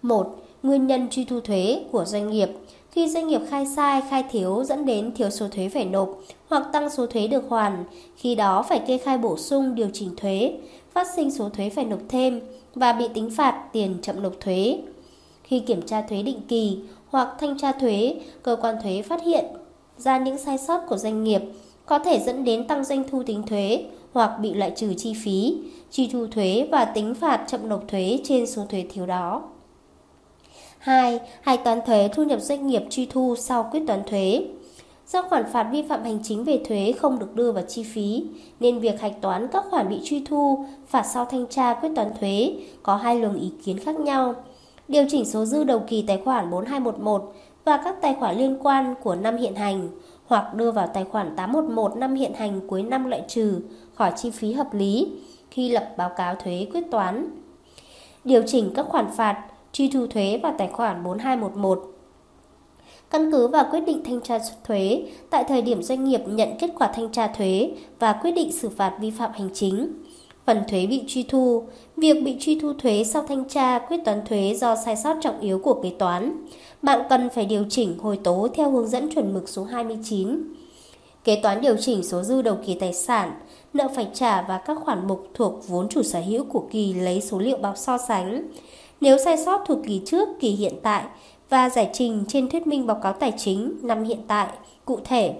1. 0.02 0.36
Nguyên 0.62 0.86
nhân 0.86 1.08
truy 1.10 1.24
thu 1.24 1.40
thuế 1.40 1.84
của 1.92 2.04
doanh 2.04 2.30
nghiệp 2.30 2.48
khi 2.90 3.08
doanh 3.08 3.28
nghiệp 3.28 3.40
khai 3.48 3.66
sai, 3.66 4.02
khai 4.10 4.24
thiếu 4.30 4.64
dẫn 4.64 4.86
đến 4.86 5.12
thiếu 5.14 5.30
số 5.30 5.48
thuế 5.48 5.68
phải 5.68 5.84
nộp 5.84 6.08
hoặc 6.48 6.66
tăng 6.72 6.90
số 6.90 7.06
thuế 7.06 7.26
được 7.26 7.44
hoàn, 7.48 7.84
khi 8.16 8.34
đó 8.34 8.64
phải 8.68 8.78
kê 8.86 8.98
khai 8.98 9.18
bổ 9.18 9.36
sung 9.36 9.74
điều 9.74 9.88
chỉnh 9.92 10.16
thuế, 10.16 10.54
phát 10.92 11.06
sinh 11.16 11.30
số 11.30 11.48
thuế 11.48 11.70
phải 11.70 11.84
nộp 11.84 12.00
thêm 12.08 12.40
và 12.74 12.92
bị 12.92 13.04
tính 13.14 13.30
phạt 13.36 13.64
tiền 13.72 13.96
chậm 14.02 14.22
nộp 14.22 14.32
thuế. 14.40 14.78
Khi 15.44 15.60
kiểm 15.60 15.82
tra 15.82 16.02
thuế 16.02 16.22
định 16.22 16.40
kỳ 16.48 16.78
hoặc 17.06 17.28
thanh 17.40 17.58
tra 17.58 17.72
thuế, 17.72 18.14
cơ 18.42 18.56
quan 18.60 18.76
thuế 18.82 19.02
phát 19.02 19.22
hiện 19.22 19.44
ra 19.98 20.18
những 20.18 20.38
sai 20.38 20.58
sót 20.58 20.80
của 20.88 20.96
doanh 20.96 21.24
nghiệp 21.24 21.42
có 21.86 21.98
thể 21.98 22.20
dẫn 22.20 22.44
đến 22.44 22.66
tăng 22.66 22.84
doanh 22.84 23.04
thu 23.10 23.22
tính 23.22 23.42
thuế 23.46 23.84
hoặc 24.12 24.38
bị 24.40 24.54
loại 24.54 24.72
trừ 24.76 24.94
chi 24.96 25.14
phí, 25.24 25.58
truy 25.90 26.08
thu 26.12 26.26
thuế 26.26 26.68
và 26.70 26.84
tính 26.84 27.14
phạt 27.14 27.44
chậm 27.48 27.68
nộp 27.68 27.88
thuế 27.88 28.18
trên 28.24 28.46
số 28.46 28.66
thuế 28.70 28.84
thiếu 28.90 29.06
đó. 29.06 29.42
2. 30.82 31.20
Hạch 31.40 31.64
toán 31.64 31.80
thuế 31.86 32.08
thu 32.08 32.22
nhập 32.22 32.40
doanh 32.40 32.66
nghiệp 32.66 32.82
truy 32.90 33.06
thu 33.06 33.34
sau 33.38 33.68
quyết 33.72 33.82
toán 33.86 34.02
thuế. 34.04 34.46
Do 35.06 35.22
khoản 35.22 35.44
phạt 35.52 35.68
vi 35.72 35.82
phạm 35.82 36.04
hành 36.04 36.18
chính 36.22 36.44
về 36.44 36.60
thuế 36.68 36.92
không 36.98 37.18
được 37.18 37.34
đưa 37.34 37.52
vào 37.52 37.64
chi 37.68 37.82
phí, 37.82 38.24
nên 38.60 38.78
việc 38.78 39.00
hạch 39.00 39.20
toán 39.20 39.48
các 39.48 39.64
khoản 39.70 39.88
bị 39.88 40.00
truy 40.04 40.24
thu, 40.28 40.66
phạt 40.86 41.02
sau 41.02 41.24
thanh 41.24 41.46
tra 41.46 41.74
quyết 41.74 41.88
toán 41.96 42.08
thuế 42.20 42.54
có 42.82 42.96
hai 42.96 43.18
luồng 43.18 43.40
ý 43.40 43.52
kiến 43.64 43.78
khác 43.78 44.00
nhau. 44.00 44.34
Điều 44.88 45.04
chỉnh 45.10 45.24
số 45.24 45.44
dư 45.44 45.64
đầu 45.64 45.82
kỳ 45.88 46.04
tài 46.06 46.20
khoản 46.24 46.50
4211 46.50 47.34
và 47.64 47.80
các 47.84 47.96
tài 48.02 48.14
khoản 48.14 48.36
liên 48.36 48.58
quan 48.62 48.94
của 49.02 49.14
năm 49.14 49.36
hiện 49.36 49.54
hành 49.54 49.88
hoặc 50.26 50.54
đưa 50.54 50.70
vào 50.70 50.86
tài 50.86 51.04
khoản 51.04 51.36
811 51.36 51.96
năm 51.96 52.14
hiện 52.14 52.34
hành 52.34 52.60
cuối 52.68 52.82
năm 52.82 53.04
loại 53.04 53.22
trừ 53.28 53.60
khỏi 53.94 54.12
chi 54.16 54.30
phí 54.30 54.52
hợp 54.52 54.74
lý 54.74 55.12
khi 55.50 55.68
lập 55.68 55.94
báo 55.96 56.10
cáo 56.16 56.34
thuế 56.34 56.66
quyết 56.72 56.84
toán. 56.90 57.30
Điều 58.24 58.42
chỉnh 58.46 58.70
các 58.74 58.86
khoản 58.88 59.06
phạt 59.16 59.44
truy 59.72 59.88
thu 59.88 60.06
thuế 60.06 60.40
vào 60.42 60.54
tài 60.58 60.68
khoản 60.68 61.04
4211. 61.04 61.88
Căn 63.10 63.32
cứ 63.32 63.48
vào 63.48 63.66
quyết 63.70 63.80
định 63.80 64.04
thanh 64.04 64.20
tra 64.20 64.38
thuế 64.64 65.02
tại 65.30 65.44
thời 65.48 65.62
điểm 65.62 65.82
doanh 65.82 66.04
nghiệp 66.04 66.20
nhận 66.26 66.48
kết 66.58 66.70
quả 66.78 66.92
thanh 66.94 67.12
tra 67.12 67.26
thuế 67.26 67.70
và 67.98 68.12
quyết 68.12 68.30
định 68.30 68.52
xử 68.52 68.68
phạt 68.68 68.96
vi 69.00 69.10
phạm 69.10 69.30
hành 69.32 69.48
chính. 69.54 69.92
Phần 70.46 70.62
thuế 70.68 70.86
bị 70.86 71.04
truy 71.08 71.22
thu, 71.22 71.64
việc 71.96 72.22
bị 72.24 72.36
truy 72.40 72.60
thu 72.60 72.72
thuế 72.72 73.04
sau 73.04 73.24
thanh 73.28 73.48
tra 73.48 73.78
quyết 73.78 73.96
toán 74.04 74.26
thuế 74.26 74.54
do 74.54 74.76
sai 74.76 74.96
sót 74.96 75.16
trọng 75.20 75.40
yếu 75.40 75.58
của 75.58 75.80
kế 75.82 75.90
toán. 75.98 76.46
Bạn 76.82 77.02
cần 77.10 77.30
phải 77.30 77.46
điều 77.46 77.64
chỉnh 77.68 77.98
hồi 77.98 78.20
tố 78.24 78.48
theo 78.54 78.70
hướng 78.70 78.88
dẫn 78.88 79.14
chuẩn 79.14 79.34
mực 79.34 79.48
số 79.48 79.64
29. 79.64 80.38
Kế 81.24 81.40
toán 81.42 81.60
điều 81.60 81.76
chỉnh 81.76 82.02
số 82.02 82.22
dư 82.22 82.42
đầu 82.42 82.56
kỳ 82.66 82.74
tài 82.74 82.92
sản, 82.92 83.32
nợ 83.74 83.88
phải 83.94 84.08
trả 84.14 84.42
và 84.42 84.58
các 84.58 84.78
khoản 84.84 85.08
mục 85.08 85.26
thuộc 85.34 85.68
vốn 85.68 85.88
chủ 85.88 86.02
sở 86.02 86.20
hữu 86.20 86.44
của 86.44 86.64
kỳ 86.70 86.94
lấy 86.94 87.20
số 87.20 87.38
liệu 87.38 87.58
báo 87.58 87.76
so 87.76 87.98
sánh. 87.98 88.42
Nếu 89.02 89.18
sai 89.18 89.36
sót 89.36 89.60
thuộc 89.66 89.78
kỳ 89.86 90.02
trước, 90.06 90.28
kỳ 90.40 90.50
hiện 90.50 90.74
tại 90.82 91.04
và 91.48 91.68
giải 91.68 91.90
trình 91.92 92.24
trên 92.28 92.50
thuyết 92.50 92.66
minh 92.66 92.86
báo 92.86 93.00
cáo 93.02 93.12
tài 93.12 93.32
chính 93.36 93.78
năm 93.82 94.04
hiện 94.04 94.20
tại, 94.28 94.48
cụ 94.84 94.98
thể 95.04 95.34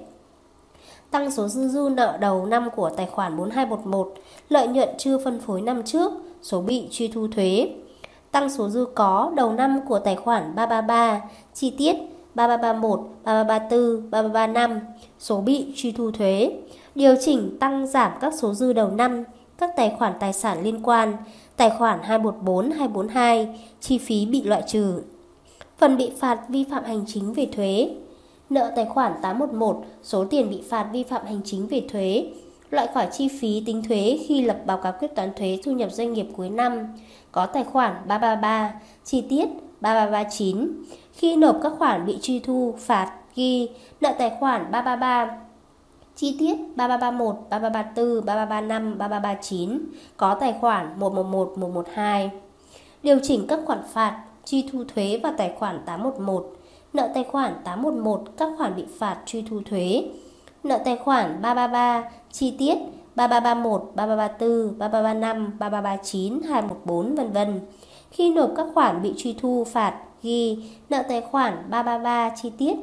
tăng 1.10 1.30
số 1.30 1.48
dư 1.48 1.68
dư 1.68 1.88
nợ 1.92 2.18
đầu 2.20 2.46
năm 2.46 2.68
của 2.76 2.90
tài 2.96 3.06
khoản 3.06 3.36
4211, 3.36 4.14
lợi 4.48 4.68
nhuận 4.68 4.88
chưa 4.98 5.18
phân 5.18 5.40
phối 5.40 5.60
năm 5.60 5.82
trước, 5.82 6.12
số 6.42 6.60
bị 6.60 6.88
truy 6.90 7.08
thu 7.08 7.28
thuế. 7.28 7.70
Tăng 8.30 8.50
số 8.50 8.68
dư 8.68 8.86
có 8.94 9.32
đầu 9.36 9.52
năm 9.52 9.80
của 9.88 9.98
tài 9.98 10.16
khoản 10.16 10.54
333, 10.54 11.20
chi 11.54 11.70
tiết 11.78 11.96
3331, 12.34 13.00
3334, 13.24 14.10
3335, 14.10 14.80
số 15.18 15.40
bị 15.40 15.72
truy 15.76 15.92
thu 15.92 16.10
thuế. 16.10 16.56
Điều 16.94 17.14
chỉnh 17.20 17.56
tăng 17.60 17.86
giảm 17.86 18.12
các 18.20 18.34
số 18.38 18.54
dư 18.54 18.72
đầu 18.72 18.90
năm, 18.90 19.24
các 19.58 19.70
tài 19.76 19.94
khoản 19.98 20.12
tài 20.20 20.32
sản 20.32 20.62
liên 20.62 20.82
quan, 20.82 21.16
tài 21.62 21.70
khoản 21.70 21.98
214, 22.02 22.70
242, 22.70 23.48
chi 23.80 23.98
phí 23.98 24.26
bị 24.26 24.42
loại 24.42 24.62
trừ. 24.66 25.02
Phần 25.78 25.96
bị 25.96 26.10
phạt 26.20 26.40
vi 26.48 26.64
phạm 26.70 26.84
hành 26.84 27.04
chính 27.06 27.32
về 27.32 27.46
thuế. 27.56 27.90
Nợ 28.50 28.72
tài 28.76 28.84
khoản 28.84 29.12
811, 29.22 29.84
số 30.02 30.24
tiền 30.24 30.50
bị 30.50 30.62
phạt 30.70 30.86
vi 30.92 31.02
phạm 31.02 31.26
hành 31.26 31.40
chính 31.44 31.66
về 31.66 31.82
thuế. 31.92 32.26
Loại 32.70 32.88
khỏi 32.94 33.06
chi 33.12 33.28
phí 33.40 33.62
tính 33.66 33.82
thuế 33.88 34.18
khi 34.26 34.42
lập 34.42 34.58
báo 34.66 34.76
cáo 34.76 34.92
quyết 35.00 35.14
toán 35.14 35.32
thuế 35.36 35.58
thu 35.64 35.72
nhập 35.72 35.92
doanh 35.92 36.12
nghiệp 36.12 36.26
cuối 36.36 36.50
năm. 36.50 36.86
Có 37.32 37.46
tài 37.46 37.64
khoản 37.64 37.94
333, 38.06 38.74
chi 39.04 39.20
tiết 39.28 39.48
3339. 39.80 40.68
Khi 41.12 41.36
nộp 41.36 41.56
các 41.62 41.72
khoản 41.78 42.06
bị 42.06 42.18
truy 42.22 42.38
thu, 42.38 42.74
phạt, 42.78 43.12
ghi, 43.34 43.68
nợ 44.00 44.14
tài 44.18 44.30
khoản 44.40 44.70
333, 44.70 45.38
Chi 46.22 46.36
tiết 46.38 46.56
3331, 46.76 47.36
3334, 47.50 48.24
3335, 48.26 48.98
3339 48.98 49.78
có 50.16 50.34
tài 50.34 50.54
khoản 50.60 51.00
111, 51.00 51.52
112. 51.56 52.30
Điều 53.02 53.19
chỉnh 53.22 53.46
các 53.48 53.60
khoản 53.66 53.78
phạt, 53.92 54.24
truy 54.44 54.69
thu 54.72 54.84
thuế 54.94 55.20
và 55.22 55.32
tài 55.38 55.54
khoản 55.58 55.80
811, 55.86 56.52
nợ 56.92 57.08
tài 57.14 57.24
khoản 57.24 57.54
811 57.64 58.24
các 58.36 58.48
khoản 58.56 58.76
bị 58.76 58.84
phạt 58.98 59.16
truy 59.26 59.42
thu 59.50 59.60
thuế, 59.70 60.04
nợ 60.64 60.78
tài 60.84 60.96
khoản 60.96 61.42
333, 61.42 62.10
chi 62.32 62.54
tiết 62.58 62.78
3331, 63.14 63.92
3334, 63.94 64.78
3335, 64.78 65.58
3339, 65.58 66.42
214 66.42 67.14
vân 67.14 67.32
vân. 67.32 67.60
Khi 68.10 68.34
nộp 68.34 68.50
các 68.56 68.66
khoản 68.74 69.02
bị 69.02 69.14
truy 69.16 69.36
thu 69.40 69.64
phạt 69.72 69.94
ghi 70.22 70.58
nợ 70.88 71.02
tài 71.08 71.20
khoản 71.20 71.54
333 71.70 72.30
chi 72.42 72.50
tiết 72.58 72.76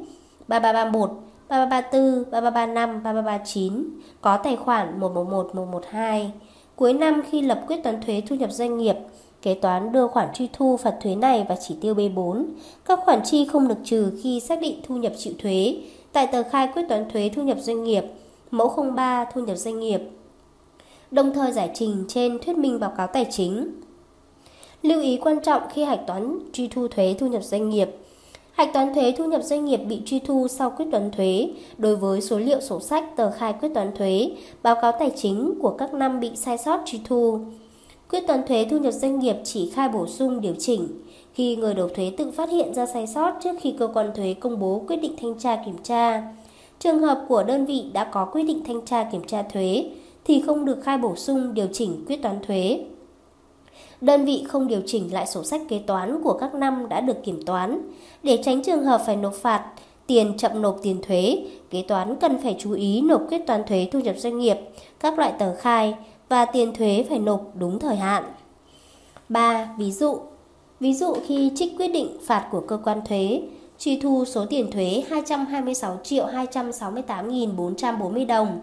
3331 0.47 1.28
3334, 1.49 2.31
3335, 2.31 3.03
3339 3.03 3.83
có 4.21 4.37
tài 4.37 4.55
khoản 4.55 4.99
111, 4.99 5.55
112. 5.55 6.31
Cuối 6.75 6.93
năm 6.93 7.21
khi 7.29 7.41
lập 7.41 7.63
quyết 7.67 7.83
toán 7.83 8.01
thuế 8.01 8.21
thu 8.27 8.35
nhập 8.35 8.51
doanh 8.51 8.77
nghiệp, 8.77 8.95
kế 9.41 9.53
toán 9.53 9.91
đưa 9.91 10.07
khoản 10.07 10.27
truy 10.33 10.49
thu 10.53 10.77
phạt 10.77 10.95
thuế 11.01 11.15
này 11.15 11.45
vào 11.49 11.57
chỉ 11.67 11.75
tiêu 11.81 11.95
B4. 11.95 12.45
Các 12.85 12.99
khoản 13.05 13.19
chi 13.23 13.45
không 13.45 13.67
được 13.67 13.77
trừ 13.83 14.19
khi 14.23 14.39
xác 14.39 14.61
định 14.61 14.81
thu 14.87 14.97
nhập 14.97 15.13
chịu 15.17 15.33
thuế 15.39 15.81
tại 16.11 16.27
tờ 16.27 16.43
khai 16.43 16.69
quyết 16.73 16.83
toán 16.89 17.09
thuế 17.09 17.29
thu 17.35 17.43
nhập 17.43 17.57
doanh 17.61 17.83
nghiệp, 17.83 18.03
mẫu 18.51 18.75
03 18.95 19.25
thu 19.33 19.41
nhập 19.41 19.57
doanh 19.57 19.79
nghiệp. 19.79 20.01
Đồng 21.11 21.33
thời 21.33 21.51
giải 21.51 21.71
trình 21.73 22.05
trên 22.07 22.39
thuyết 22.45 22.57
minh 22.57 22.79
báo 22.79 22.93
cáo 22.97 23.07
tài 23.07 23.25
chính. 23.31 23.71
Lưu 24.81 25.01
ý 25.01 25.17
quan 25.17 25.39
trọng 25.39 25.61
khi 25.73 25.83
hạch 25.83 26.07
toán 26.07 26.39
truy 26.53 26.67
thu 26.67 26.87
thuế 26.87 27.15
thu 27.19 27.27
nhập 27.27 27.43
doanh 27.43 27.69
nghiệp– 27.69 27.89
Hạch 28.59 28.73
toán 28.73 28.93
thuế 28.93 29.13
thu 29.17 29.25
nhập 29.25 29.43
doanh 29.43 29.65
nghiệp 29.65 29.77
bị 29.77 30.01
truy 30.05 30.19
thu 30.19 30.47
sau 30.47 30.69
quyết 30.77 30.85
toán 30.91 31.11
thuế 31.11 31.49
đối 31.77 31.95
với 31.95 32.21
số 32.21 32.39
liệu 32.39 32.61
sổ 32.61 32.79
sách 32.79 33.15
tờ 33.15 33.31
khai 33.31 33.53
quyết 33.53 33.69
toán 33.73 33.91
thuế, 33.95 34.31
báo 34.63 34.75
cáo 34.81 34.91
tài 34.91 35.11
chính 35.15 35.53
của 35.61 35.69
các 35.69 35.93
năm 35.93 36.19
bị 36.19 36.31
sai 36.35 36.57
sót 36.57 36.79
truy 36.85 36.99
thu. 37.05 37.39
Quyết 38.09 38.27
toán 38.27 38.47
thuế 38.47 38.65
thu 38.69 38.77
nhập 38.77 38.93
doanh 38.93 39.19
nghiệp 39.19 39.35
chỉ 39.43 39.69
khai 39.69 39.89
bổ 39.89 40.07
sung 40.07 40.41
điều 40.41 40.53
chỉnh 40.59 40.87
khi 41.33 41.55
người 41.55 41.73
nộp 41.73 41.89
thuế 41.95 42.11
tự 42.17 42.31
phát 42.31 42.49
hiện 42.49 42.73
ra 42.73 42.85
sai 42.85 43.07
sót 43.07 43.33
trước 43.43 43.55
khi 43.61 43.73
cơ 43.79 43.87
quan 43.93 44.11
thuế 44.15 44.35
công 44.39 44.59
bố 44.59 44.83
quyết 44.87 44.97
định 44.97 45.15
thanh 45.21 45.39
tra 45.39 45.55
kiểm 45.65 45.75
tra. 45.83 46.23
Trường 46.79 46.99
hợp 46.99 47.25
của 47.27 47.43
đơn 47.43 47.65
vị 47.65 47.83
đã 47.93 48.03
có 48.03 48.25
quyết 48.25 48.43
định 48.43 48.63
thanh 48.67 48.85
tra 48.85 49.03
kiểm 49.11 49.23
tra 49.23 49.41
thuế 49.41 49.85
thì 50.25 50.41
không 50.41 50.65
được 50.65 50.83
khai 50.83 50.97
bổ 50.97 51.15
sung 51.15 51.53
điều 51.53 51.67
chỉnh 51.73 52.05
quyết 52.07 52.21
toán 52.21 52.39
thuế 52.47 52.85
đơn 54.01 54.25
vị 54.25 54.43
không 54.47 54.67
điều 54.67 54.81
chỉnh 54.85 55.13
lại 55.13 55.27
sổ 55.27 55.43
sách 55.43 55.61
kế 55.69 55.79
toán 55.79 56.23
của 56.23 56.33
các 56.33 56.55
năm 56.55 56.89
đã 56.89 57.01
được 57.01 57.23
kiểm 57.23 57.45
toán. 57.45 57.81
Để 58.23 58.41
tránh 58.43 58.63
trường 58.63 58.83
hợp 58.83 59.01
phải 59.05 59.15
nộp 59.15 59.33
phạt, 59.33 59.65
tiền 60.07 60.37
chậm 60.37 60.61
nộp 60.61 60.79
tiền 60.83 61.01
thuế, 61.01 61.37
kế 61.69 61.81
toán 61.81 62.15
cần 62.15 62.37
phải 62.43 62.55
chú 62.59 62.71
ý 62.71 63.01
nộp 63.01 63.21
quyết 63.29 63.47
toán 63.47 63.63
thuế 63.67 63.87
thu 63.91 63.99
nhập 63.99 64.15
doanh 64.17 64.37
nghiệp, 64.37 64.57
các 64.99 65.17
loại 65.17 65.33
tờ 65.39 65.55
khai 65.55 65.95
và 66.29 66.45
tiền 66.45 66.73
thuế 66.73 67.05
phải 67.09 67.19
nộp 67.19 67.41
đúng 67.55 67.79
thời 67.79 67.95
hạn. 67.95 68.23
3. 69.29 69.75
Ví 69.77 69.91
dụ 69.91 70.19
Ví 70.79 70.93
dụ 70.93 71.15
khi 71.27 71.51
trích 71.55 71.77
quyết 71.77 71.87
định 71.87 72.17
phạt 72.25 72.47
của 72.51 72.61
cơ 72.61 72.77
quan 72.83 73.01
thuế, 73.05 73.41
truy 73.79 73.99
thu 73.99 74.25
số 74.25 74.45
tiền 74.45 74.71
thuế 74.71 75.03
226 75.09 75.99
triệu 76.03 76.27
268.440 76.27 78.27
đồng, 78.27 78.59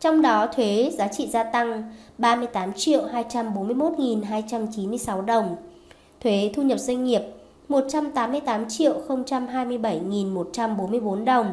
trong 0.00 0.22
đó 0.22 0.46
thuế 0.46 0.90
giá 0.98 1.08
trị 1.08 1.26
gia 1.26 1.44
tăng 1.44 1.82
38 2.18 2.72
triệu 2.72 3.02
241.296 3.02 5.24
đồng. 5.24 5.56
Thuế 6.20 6.50
thu 6.54 6.62
nhập 6.62 6.78
doanh 6.78 7.04
nghiệp 7.04 7.22
188 7.68 8.68
triệu 8.68 8.94
027.144 9.08 11.24
đồng. 11.24 11.52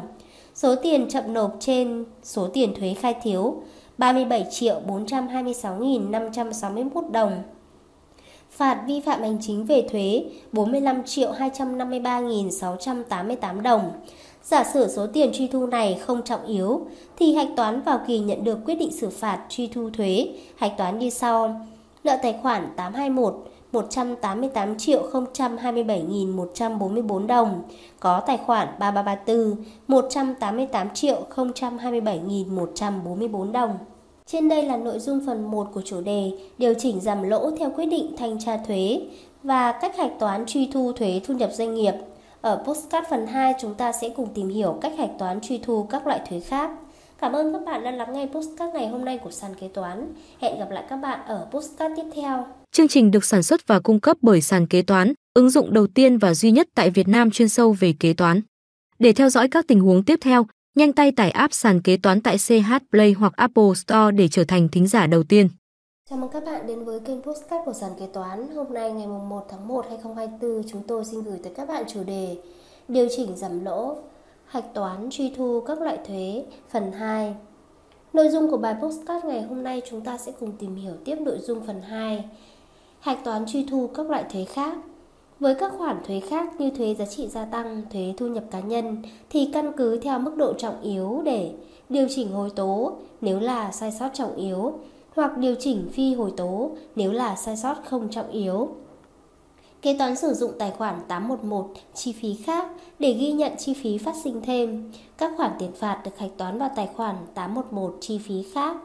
Số 0.55 0.75
tiền 0.75 1.09
chậm 1.09 1.33
nộp 1.33 1.55
trên 1.59 2.05
số 2.23 2.47
tiền 2.53 2.73
thuế 2.79 2.93
khai 2.93 3.15
thiếu 3.23 3.61
37 3.97 4.45
triệu 4.51 4.81
426.561 4.87 7.11
đồng. 7.11 7.43
Phạt 8.49 8.83
vi 8.87 9.01
phạm 9.01 9.21
hành 9.21 9.37
chính 9.41 9.65
về 9.65 9.87
thuế 9.91 10.25
45 10.51 11.03
triệu 11.03 11.31
253.688 11.31 13.61
đồng. 13.61 13.91
Giả 14.43 14.63
sử 14.73 14.87
số 14.87 15.07
tiền 15.07 15.31
truy 15.33 15.47
thu 15.47 15.65
này 15.65 15.99
không 16.05 16.23
trọng 16.23 16.45
yếu, 16.45 16.81
thì 17.19 17.33
hạch 17.33 17.49
toán 17.55 17.81
vào 17.81 17.99
kỳ 18.07 18.19
nhận 18.19 18.43
được 18.43 18.57
quyết 18.65 18.75
định 18.75 18.91
xử 18.91 19.09
phạt 19.09 19.45
truy 19.49 19.67
thu 19.67 19.89
thuế, 19.89 20.27
hạch 20.55 20.77
toán 20.77 20.99
như 20.99 21.09
sau. 21.09 21.61
Nợ 22.03 22.17
tài 22.21 22.35
khoản 22.41 22.67
821 22.75 23.45
188 23.71 24.77
triệu 24.77 25.09
027.144 25.11 27.27
đồng. 27.27 27.61
Có 27.99 28.19
tài 28.19 28.37
khoản 28.37 28.67
3334 28.79 29.55
188 29.87 30.89
triệu 30.93 31.25
027.144 31.35 33.51
đồng. 33.51 33.77
Trên 34.25 34.49
đây 34.49 34.63
là 34.63 34.77
nội 34.77 34.99
dung 34.99 35.19
phần 35.25 35.51
1 35.51 35.67
của 35.73 35.81
chủ 35.85 36.01
đề 36.01 36.31
điều 36.57 36.73
chỉnh 36.79 36.99
giảm 36.99 37.23
lỗ 37.23 37.51
theo 37.51 37.71
quyết 37.75 37.85
định 37.85 38.15
thanh 38.17 38.39
tra 38.39 38.57
thuế 38.67 39.01
và 39.43 39.71
cách 39.71 39.97
hạch 39.97 40.19
toán 40.19 40.45
truy 40.45 40.69
thu 40.73 40.93
thuế 40.93 41.21
thu 41.23 41.33
nhập 41.33 41.49
doanh 41.53 41.75
nghiệp. 41.75 41.93
Ở 42.41 42.63
postcard 42.65 43.07
phần 43.09 43.27
2 43.27 43.53
chúng 43.61 43.75
ta 43.75 43.91
sẽ 44.01 44.09
cùng 44.15 44.33
tìm 44.35 44.49
hiểu 44.49 44.79
cách 44.81 44.93
hạch 44.97 45.09
toán 45.19 45.41
truy 45.41 45.59
thu 45.63 45.83
các 45.83 46.07
loại 46.07 46.21
thuế 46.29 46.39
khác. 46.39 46.71
Cảm 47.21 47.33
ơn 47.33 47.53
các 47.53 47.61
bạn 47.65 47.83
đã 47.83 47.91
lắng 47.91 48.13
nghe 48.13 48.27
postcard 48.33 48.73
ngày 48.73 48.87
hôm 48.87 49.05
nay 49.05 49.17
của 49.23 49.31
sàn 49.31 49.55
kế 49.55 49.67
toán. 49.67 50.13
Hẹn 50.39 50.59
gặp 50.59 50.71
lại 50.71 50.83
các 50.89 50.95
bạn 50.95 51.19
ở 51.27 51.47
postcard 51.51 51.95
tiếp 51.95 52.03
theo. 52.15 52.45
Chương 52.71 52.87
trình 52.87 53.11
được 53.11 53.25
sản 53.25 53.43
xuất 53.43 53.67
và 53.67 53.79
cung 53.79 53.99
cấp 53.99 54.17
bởi 54.21 54.41
sàn 54.41 54.67
kế 54.67 54.81
toán, 54.81 55.13
ứng 55.33 55.49
dụng 55.49 55.73
đầu 55.73 55.87
tiên 55.87 56.17
và 56.17 56.33
duy 56.33 56.51
nhất 56.51 56.67
tại 56.75 56.89
Việt 56.89 57.07
Nam 57.07 57.31
chuyên 57.31 57.49
sâu 57.49 57.75
về 57.79 57.93
kế 57.99 58.13
toán. 58.13 58.41
Để 58.99 59.13
theo 59.13 59.29
dõi 59.29 59.47
các 59.47 59.65
tình 59.67 59.79
huống 59.79 60.03
tiếp 60.03 60.19
theo, 60.21 60.45
nhanh 60.75 60.93
tay 60.93 61.11
tải 61.11 61.31
app 61.31 61.53
sàn 61.53 61.81
kế 61.81 61.97
toán 61.97 62.21
tại 62.21 62.37
CH 62.37 62.73
Play 62.91 63.11
hoặc 63.11 63.33
Apple 63.35 63.73
Store 63.75 64.11
để 64.11 64.27
trở 64.27 64.43
thành 64.43 64.69
thính 64.69 64.87
giả 64.87 65.07
đầu 65.07 65.23
tiên. 65.23 65.49
Chào 66.11 66.19
mừng 66.19 66.29
các 66.29 66.45
bạn 66.45 66.67
đến 66.67 66.83
với 66.83 66.99
kênh 66.99 67.21
Postcard 67.21 67.65
của 67.65 67.73
sàn 67.73 67.91
kế 67.99 68.07
toán. 68.07 68.55
Hôm 68.55 68.73
nay 68.73 68.91
ngày 68.91 69.07
1 69.07 69.45
tháng 69.49 69.67
1 69.67 69.85
2024, 69.89 70.63
chúng 70.67 70.81
tôi 70.87 71.05
xin 71.05 71.23
gửi 71.23 71.39
tới 71.43 71.53
các 71.55 71.67
bạn 71.67 71.83
chủ 71.87 72.03
đề 72.03 72.37
Điều 72.87 73.07
chỉnh 73.15 73.35
giảm 73.35 73.65
lỗ, 73.65 73.95
hạch 74.45 74.73
toán 74.73 75.09
truy 75.09 75.33
thu 75.37 75.61
các 75.67 75.81
loại 75.81 75.97
thuế, 76.07 76.45
phần 76.69 76.91
2. 76.91 77.35
Nội 78.13 78.29
dung 78.29 78.51
của 78.51 78.57
bài 78.57 78.75
postcard 78.81 79.25
ngày 79.25 79.41
hôm 79.41 79.63
nay 79.63 79.81
chúng 79.89 80.01
ta 80.01 80.17
sẽ 80.17 80.31
cùng 80.39 80.51
tìm 80.59 80.75
hiểu 80.75 80.93
tiếp 81.05 81.15
nội 81.15 81.37
dung 81.39 81.61
phần 81.67 81.81
2. 81.81 82.25
Hạch 82.99 83.23
toán 83.23 83.45
truy 83.45 83.65
thu 83.69 83.89
các 83.93 84.09
loại 84.09 84.25
thuế 84.33 84.45
khác. 84.45 84.77
Với 85.39 85.55
các 85.55 85.73
khoản 85.77 85.97
thuế 86.07 86.19
khác 86.19 86.61
như 86.61 86.71
thuế 86.71 86.95
giá 86.95 87.05
trị 87.05 87.27
gia 87.27 87.45
tăng, 87.45 87.81
thuế 87.91 88.13
thu 88.17 88.27
nhập 88.27 88.43
cá 88.51 88.59
nhân 88.59 88.97
thì 89.29 89.49
căn 89.53 89.71
cứ 89.77 89.99
theo 89.99 90.19
mức 90.19 90.35
độ 90.37 90.53
trọng 90.53 90.81
yếu 90.81 91.21
để 91.25 91.53
điều 91.89 92.07
chỉnh 92.09 92.31
hồi 92.31 92.49
tố 92.55 92.91
nếu 93.21 93.39
là 93.39 93.71
sai 93.71 93.91
sót 93.91 94.09
trọng 94.13 94.35
yếu 94.35 94.73
hoặc 95.15 95.37
điều 95.37 95.55
chỉnh 95.59 95.89
phi 95.93 96.13
hồi 96.13 96.33
tố 96.37 96.71
nếu 96.95 97.11
là 97.11 97.35
sai 97.35 97.57
sót 97.57 97.75
không 97.85 98.09
trọng 98.09 98.31
yếu. 98.31 98.69
Kế 99.81 99.97
toán 99.97 100.15
sử 100.15 100.33
dụng 100.33 100.51
tài 100.59 100.71
khoản 100.71 100.99
811 101.07 101.69
chi 101.93 102.13
phí 102.21 102.35
khác 102.35 102.67
để 102.99 103.13
ghi 103.13 103.31
nhận 103.31 103.51
chi 103.57 103.73
phí 103.73 103.97
phát 103.97 104.15
sinh 104.23 104.41
thêm. 104.41 104.91
Các 105.17 105.33
khoản 105.37 105.51
tiền 105.59 105.71
phạt 105.71 106.01
được 106.05 106.17
hạch 106.17 106.37
toán 106.37 106.57
vào 106.57 106.69
tài 106.75 106.89
khoản 106.95 107.15
811 107.33 107.97
chi 107.99 108.17
phí 108.17 108.43
khác. 108.53 108.77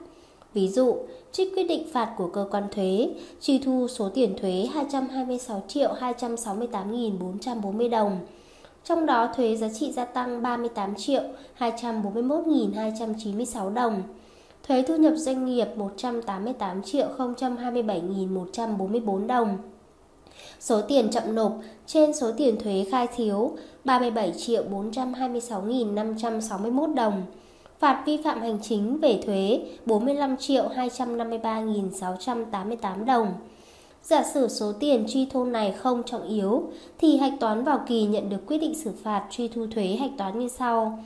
Ví 0.54 0.68
dụ, 0.68 0.97
trích 1.33 1.54
quyết 1.54 1.64
định 1.64 1.87
phạt 1.92 2.14
của 2.16 2.28
cơ 2.28 2.47
quan 2.50 2.64
thuế, 2.71 3.11
truy 3.40 3.59
thu 3.59 3.88
số 3.88 4.09
tiền 4.09 4.37
thuế 4.40 4.68
226 4.75 5.62
triệu 5.68 5.95
268.440 6.00 7.90
đồng. 7.90 8.18
Trong 8.85 9.06
đó 9.06 9.28
thuế 9.37 9.56
giá 9.56 9.68
trị 9.68 9.92
gia 9.92 10.04
tăng 10.04 10.42
38 10.42 10.95
triệu 10.95 11.23
241.296 11.59 13.75
đồng. 13.75 14.02
Thuế 14.68 14.82
thu 14.82 14.96
nhập 14.96 15.12
doanh 15.16 15.46
nghiệp 15.46 15.68
188 15.76 16.82
triệu 16.82 17.08
027.144 17.18 19.26
đồng. 19.26 19.58
Số 20.61 20.82
tiền 20.82 21.11
chậm 21.11 21.35
nộp 21.35 21.52
trên 21.87 22.14
số 22.14 22.32
tiền 22.37 22.61
thuế 22.61 22.87
khai 22.90 23.06
thiếu 23.16 23.56
37 23.85 24.32
triệu 24.37 24.64
426.561 24.70 26.94
đồng. 26.94 27.23
Phạt 27.78 28.02
vi 28.06 28.16
phạm 28.25 28.40
hành 28.40 28.58
chính 28.62 29.00
về 29.00 29.20
thuế 29.26 29.61
45 29.87 30.37
triệu 30.37 30.68
253.688 30.68 33.04
đồng. 33.04 33.35
Giả 34.02 34.23
sử 34.35 34.49
số 34.49 34.73
tiền 34.73 35.04
truy 35.08 35.26
thu 35.30 35.44
này 35.44 35.73
không 35.73 36.02
trọng 36.02 36.28
yếu 36.28 36.62
thì 36.99 37.16
hạch 37.16 37.32
toán 37.40 37.64
vào 37.64 37.80
kỳ 37.87 38.04
nhận 38.04 38.28
được 38.28 38.46
quyết 38.46 38.58
định 38.58 38.75
xử 38.75 38.90
phạt 39.02 39.26
truy 39.30 39.49
thu 39.49 39.66
thuế 39.75 39.87
hạch 39.87 40.11
toán 40.18 40.38
như 40.38 40.49
sau. 40.49 40.99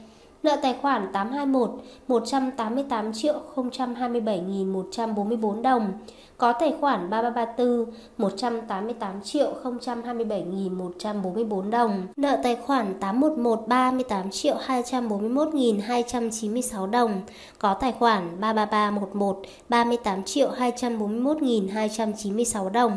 Nợ 0.43 0.57
tài 0.63 0.75
khoản 0.83 1.09
821 1.13 1.71
188 2.09 3.13
triệu 3.13 3.41
027.144 3.55 5.63
đồng 5.63 5.93
có 6.41 6.53
tài 6.53 6.75
khoản 6.81 7.11
3334 7.11 7.87
188 8.19 9.23
triệu 9.23 9.55
027.144 9.63 11.71
đồng. 11.71 12.07
Nợ 12.17 12.37
tài 12.43 12.57
khoản 12.57 12.95
811 13.01 13.69
38 13.69 14.31
triệu 14.31 14.57
241.296 14.67 16.91
đồng. 16.91 17.21
Có 17.59 17.75
tài 17.75 17.93
khoản 17.93 18.41
33311 18.41 19.43
38 19.69 20.23
triệu 20.23 20.51
241.296 20.51 22.69
đồng. 22.69 22.93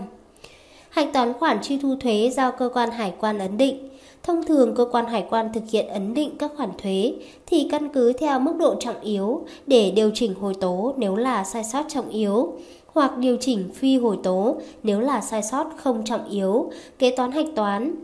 Hạch 0.90 1.14
toán 1.14 1.34
khoản 1.34 1.62
truy 1.62 1.78
thu 1.78 1.96
thuế 2.00 2.32
do 2.36 2.52
cơ 2.52 2.70
quan 2.74 2.92
hải 2.92 3.14
quan 3.20 3.40
ấn 3.40 3.58
định. 3.58 3.90
Thông 4.24 4.44
thường 4.44 4.76
cơ 4.76 4.86
quan 4.92 5.06
hải 5.06 5.26
quan 5.30 5.54
thực 5.54 5.64
hiện 5.72 5.88
ấn 5.88 6.14
định 6.14 6.38
các 6.40 6.52
khoản 6.58 6.70
thuế 6.78 7.14
thì 7.46 7.68
căn 7.72 7.90
cứ 7.90 8.14
theo 8.14 8.40
mức 8.40 8.54
độ 8.60 8.76
trọng 8.80 9.02
yếu 9.02 9.46
để 9.68 9.92
điều 9.92 10.12
chỉnh 10.14 10.34
hồi 10.34 10.54
tố 10.62 10.94
nếu 10.98 11.16
là 11.16 11.44
sai 11.44 11.64
sót 11.64 11.84
trọng 11.88 12.10
yếu 12.10 12.54
hoặc 12.88 13.18
điều 13.18 13.38
chỉnh 13.40 13.70
phi 13.74 13.98
hồi 13.98 14.18
tố 14.24 14.56
nếu 14.84 15.00
là 15.00 15.22
sai 15.22 15.44
sót 15.44 15.68
không 15.78 16.06
trọng 16.06 16.30
yếu, 16.30 16.72
kế 17.00 17.16
toán 17.16 17.32
hạch 17.32 17.46
toán. 17.56 17.96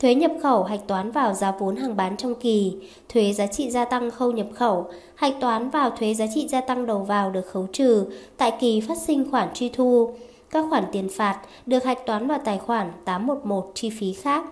Thuế 0.00 0.14
nhập 0.14 0.32
khẩu 0.42 0.64
hạch 0.64 0.86
toán 0.86 1.10
vào 1.10 1.34
giá 1.34 1.52
vốn 1.58 1.76
hàng 1.76 1.96
bán 1.96 2.16
trong 2.16 2.34
kỳ, 2.34 2.72
thuế 3.08 3.32
giá 3.32 3.46
trị 3.46 3.70
gia 3.70 3.84
tăng 3.84 4.10
khâu 4.10 4.32
nhập 4.32 4.46
khẩu, 4.54 4.86
hạch 5.14 5.34
toán 5.40 5.70
vào 5.70 5.90
thuế 5.90 6.14
giá 6.14 6.26
trị 6.34 6.48
gia 6.48 6.60
tăng 6.60 6.86
đầu 6.86 6.98
vào 6.98 7.30
được 7.30 7.46
khấu 7.46 7.66
trừ 7.72 8.04
tại 8.36 8.52
kỳ 8.60 8.80
phát 8.80 8.98
sinh 8.98 9.30
khoản 9.30 9.48
truy 9.54 9.68
thu. 9.68 10.10
Các 10.50 10.64
khoản 10.70 10.84
tiền 10.92 11.08
phạt 11.08 11.40
được 11.66 11.84
hạch 11.84 12.06
toán 12.06 12.26
vào 12.26 12.38
tài 12.44 12.58
khoản 12.58 12.92
811 13.04 13.70
chi 13.74 13.90
phí 13.90 14.12
khác. 14.12 14.44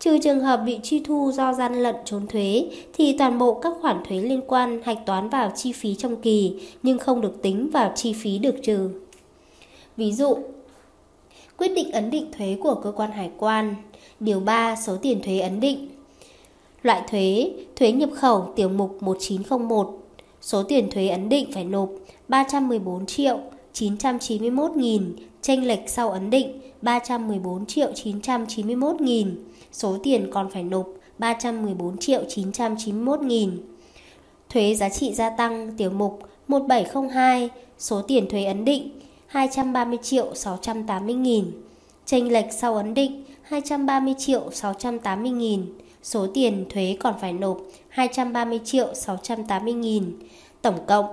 Trừ 0.00 0.18
trường 0.18 0.40
hợp 0.40 0.56
bị 0.56 0.78
truy 0.82 1.00
thu 1.00 1.32
do 1.34 1.52
gian 1.52 1.74
lận 1.74 1.94
trốn 2.04 2.26
thuế 2.26 2.70
thì 2.92 3.18
toàn 3.18 3.38
bộ 3.38 3.54
các 3.54 3.72
khoản 3.80 4.04
thuế 4.08 4.18
liên 4.18 4.40
quan 4.46 4.80
hạch 4.84 4.98
toán 5.06 5.28
vào 5.28 5.52
chi 5.56 5.72
phí 5.72 5.94
trong 5.94 6.16
kỳ 6.16 6.54
nhưng 6.82 6.98
không 6.98 7.20
được 7.20 7.42
tính 7.42 7.70
vào 7.72 7.92
chi 7.94 8.12
phí 8.12 8.38
được 8.38 8.54
trừ. 8.62 8.90
Ví 9.96 10.12
dụ, 10.12 10.38
quyết 11.56 11.68
định 11.68 11.92
ấn 11.92 12.10
định 12.10 12.26
thuế 12.38 12.56
của 12.62 12.74
cơ 12.74 12.92
quan 12.92 13.10
hải 13.10 13.30
quan, 13.38 13.74
điều 14.20 14.40
3 14.40 14.76
số 14.76 14.96
tiền 14.96 15.22
thuế 15.22 15.38
ấn 15.38 15.60
định. 15.60 15.88
Loại 16.82 17.02
thuế, 17.10 17.50
thuế 17.76 17.92
nhập 17.92 18.10
khẩu 18.14 18.52
tiểu 18.56 18.68
mục 18.68 19.02
1901, 19.02 19.98
số 20.40 20.62
tiền 20.62 20.90
thuế 20.90 21.08
ấn 21.08 21.28
định 21.28 21.52
phải 21.52 21.64
nộp 21.64 21.88
314 22.28 23.06
triệu 23.06 23.38
991.000, 23.78 25.12
chênh 25.42 25.66
lệch 25.66 25.80
sau 25.86 26.10
ấn 26.10 26.30
định 26.30 26.60
314 26.82 27.66
triệu 27.66 27.92
991 27.94 29.00
nghìn, 29.00 29.44
số 29.72 29.98
tiền 30.02 30.30
còn 30.32 30.50
phải 30.50 30.62
nộp 30.62 30.88
314 31.18 31.98
triệu 31.98 32.24
991 32.28 33.20
nghìn. 33.20 33.62
Thuế 34.48 34.74
giá 34.74 34.88
trị 34.88 35.14
gia 35.14 35.30
tăng 35.30 35.76
tiểu 35.76 35.90
mục 35.90 36.22
1702, 36.48 37.50
số 37.78 38.02
tiền 38.02 38.28
thuế 38.28 38.44
ấn 38.44 38.64
định 38.64 38.90
230 39.26 39.98
triệu 40.02 40.34
680 40.34 41.14
nghìn. 41.14 41.52
Chênh 42.06 42.32
lệch 42.32 42.52
sau 42.52 42.74
ấn 42.74 42.94
định 42.94 43.24
230 43.42 44.14
triệu 44.18 44.50
680 44.52 45.30
nghìn. 45.30 45.66
Số 46.02 46.26
tiền 46.34 46.64
thuế 46.70 46.96
còn 47.00 47.14
phải 47.20 47.32
nộp 47.32 47.60
230 47.88 48.60
triệu 48.64 48.94
680 48.94 49.72
nghìn. 49.72 50.12
Tổng 50.62 50.78
cộng, 50.86 51.06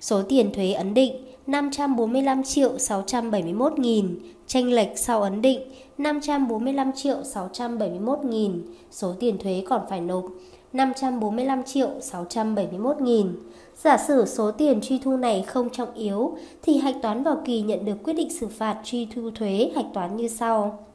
số 0.00 0.22
tiền 0.22 0.52
thuế 0.54 0.72
ấn 0.72 0.94
định 0.94 1.25
545 1.46 2.42
triệu 2.42 2.78
671 2.78 3.78
nghìn. 3.78 4.18
tranh 4.46 4.72
lệch 4.72 4.98
sau 4.98 5.22
ấn 5.22 5.42
định 5.42 5.60
545 5.98 6.92
triệu 6.92 7.24
671 7.24 8.18
nghìn. 8.24 8.62
Số 8.90 9.14
tiền 9.20 9.38
thuế 9.38 9.64
còn 9.68 9.80
phải 9.88 10.00
nộp 10.00 10.24
545 10.72 11.62
triệu 11.62 11.88
671 12.00 13.00
nghìn. 13.00 13.32
Giả 13.76 13.96
sử 13.96 14.26
số 14.26 14.50
tiền 14.50 14.80
truy 14.80 14.98
thu 14.98 15.16
này 15.16 15.42
không 15.42 15.70
trọng 15.70 15.94
yếu, 15.94 16.36
thì 16.62 16.78
hạch 16.78 16.96
toán 17.02 17.22
vào 17.22 17.42
kỳ 17.44 17.60
nhận 17.60 17.84
được 17.84 17.96
quyết 18.04 18.12
định 18.12 18.30
xử 18.30 18.48
phạt 18.48 18.80
truy 18.84 19.08
thu 19.14 19.30
thuế 19.30 19.70
hạch 19.74 19.86
toán 19.94 20.16
như 20.16 20.28
sau. 20.28 20.86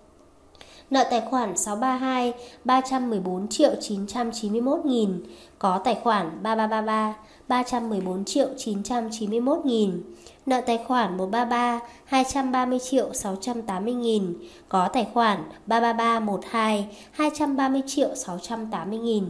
Nợ 0.89 1.03
tài 1.11 1.21
khoản 1.21 1.57
632 1.57 2.33
314 2.65 3.47
triệu 3.47 3.71
991 3.81 4.85
nghìn, 4.85 5.23
Có 5.59 5.77
tài 5.77 5.95
khoản 5.95 6.43
3333 6.43 7.15
314 7.47 8.25
triệu 8.25 8.47
991 8.57 9.65
nghìn 9.65 10.03
Nợ 10.45 10.61
tài 10.61 10.77
khoản 10.77 11.17
133 11.17 11.79
230 12.05 12.79
triệu 12.79 13.13
680 13.13 13.93
nghìn 13.93 14.33
Có 14.69 14.87
tài 14.87 15.07
khoản 15.13 15.43
33312 15.65 16.87
230 17.11 17.81
triệu 17.87 18.15
680 18.15 18.99
nghìn 18.99 19.25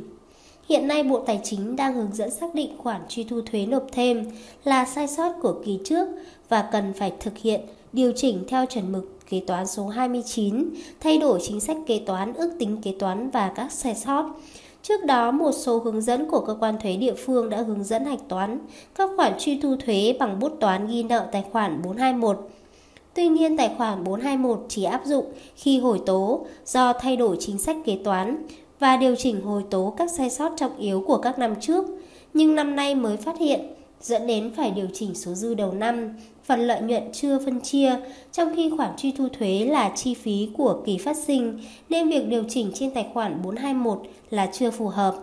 Hiện 0.70 0.88
nay 0.88 1.04
Bộ 1.04 1.24
Tài 1.28 1.40
chính 1.44 1.76
đang 1.76 1.94
hướng 1.94 2.14
dẫn 2.14 2.32
xác 2.32 2.56
định 2.56 2.78
khoản 2.78 3.02
truy 3.10 3.24
thu 3.24 3.42
thuế 3.42 3.66
nộp 3.66 3.84
thêm 3.92 4.32
là 4.64 4.86
sai 4.86 5.08
sót 5.08 5.34
của 5.42 5.62
kỳ 5.66 5.80
trước 5.86 6.08
và 6.50 6.70
cần 6.72 6.94
phải 6.94 7.14
thực 7.20 7.38
hiện 7.38 7.62
điều 7.94 8.12
chỉnh 8.16 8.44
theo 8.48 8.66
chuẩn 8.66 8.92
mực 8.92 9.18
kế 9.30 9.40
toán 9.48 9.68
số 9.68 9.88
29, 9.88 10.70
thay 11.00 11.18
đổi 11.18 11.40
chính 11.44 11.60
sách 11.60 11.78
kế 11.88 12.02
toán, 12.06 12.34
ước 12.34 12.52
tính 12.60 12.78
kế 12.82 12.94
toán 13.00 13.30
và 13.30 13.52
các 13.56 13.72
sai 13.72 13.96
sót. 13.96 14.32
Trước 14.84 15.06
đó, 15.06 15.32
một 15.32 15.52
số 15.52 15.80
hướng 15.80 16.02
dẫn 16.02 16.30
của 16.30 16.40
cơ 16.40 16.56
quan 16.60 16.76
thuế 16.80 16.96
địa 16.96 17.14
phương 17.14 17.50
đã 17.50 17.58
hướng 17.58 17.84
dẫn 17.84 18.06
hạch 18.06 18.28
toán 18.28 18.60
các 18.96 19.10
khoản 19.16 19.34
truy 19.40 19.60
thu 19.60 19.76
thuế 19.86 20.16
bằng 20.20 20.40
bút 20.40 20.60
toán 20.60 20.88
ghi 20.88 21.04
nợ 21.04 21.28
tài 21.32 21.46
khoản 21.52 21.82
421. 21.82 22.50
Tuy 23.14 23.28
nhiên, 23.28 23.58
tài 23.58 23.72
khoản 23.78 24.04
421 24.04 24.66
chỉ 24.70 24.84
áp 24.84 25.02
dụng 25.06 25.26
khi 25.56 25.80
hồi 25.80 26.02
tố 26.06 26.46
do 26.66 26.94
thay 26.94 27.16
đổi 27.16 27.38
chính 27.40 27.58
sách 27.58 27.78
kế 27.86 27.98
toán 28.04 28.46
và 28.80 28.98
điều 28.98 29.16
chỉnh 29.16 29.42
hồi 29.42 29.64
tố 29.70 29.94
các 29.98 30.12
sai 30.12 30.30
sót 30.30 30.52
trọng 30.58 30.78
yếu 30.78 31.04
của 31.08 31.18
các 31.18 31.40
năm 31.40 31.56
trước, 31.62 31.86
nhưng 32.34 32.56
năm 32.56 32.76
nay 32.76 32.96
mới 32.96 33.18
phát 33.18 33.40
hiện 33.40 33.60
dẫn 34.02 34.28
đến 34.28 34.52
phải 34.56 34.72
điều 34.72 34.88
chỉnh 34.94 35.16
số 35.16 35.34
dư 35.34 35.54
đầu 35.54 35.74
năm, 35.74 36.10
phần 36.52 36.68
lợi 36.68 36.82
nhuận 36.82 37.04
chưa 37.14 37.40
phân 37.40 37.62
chia, 37.62 37.96
trong 38.32 38.56
khi 38.56 38.72
khoản 38.78 38.96
truy 38.98 39.12
thu 39.12 39.28
thuế 39.40 39.66
là 39.66 39.92
chi 39.96 40.14
phí 40.14 40.50
của 40.58 40.82
kỳ 40.86 40.98
phát 40.98 41.18
sinh, 41.18 41.60
nên 41.90 42.10
việc 42.10 42.28
điều 42.28 42.44
chỉnh 42.50 42.72
trên 42.74 42.92
tài 42.92 43.08
khoản 43.14 43.42
421 43.44 44.00
là 44.30 44.50
chưa 44.54 44.72
phù 44.72 44.88
hợp. 44.88 45.16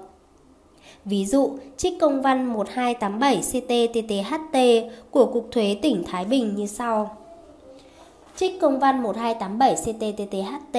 Ví 1.05 1.27
dụ, 1.27 1.59
trích 1.77 2.01
công 2.01 2.23
văn 2.23 2.47
1287 2.47 3.37
CTTTHT 3.37 4.59
của 5.11 5.27
Cục 5.27 5.49
Thuế 5.51 5.77
tỉnh 5.83 6.05
Thái 6.07 6.25
Bình 6.25 6.55
như 6.57 6.67
sau. 6.67 7.17
Trích 8.37 8.61
công 8.61 8.79
văn 8.79 9.03
1287 9.03 9.75
CTTTHT 9.75 10.79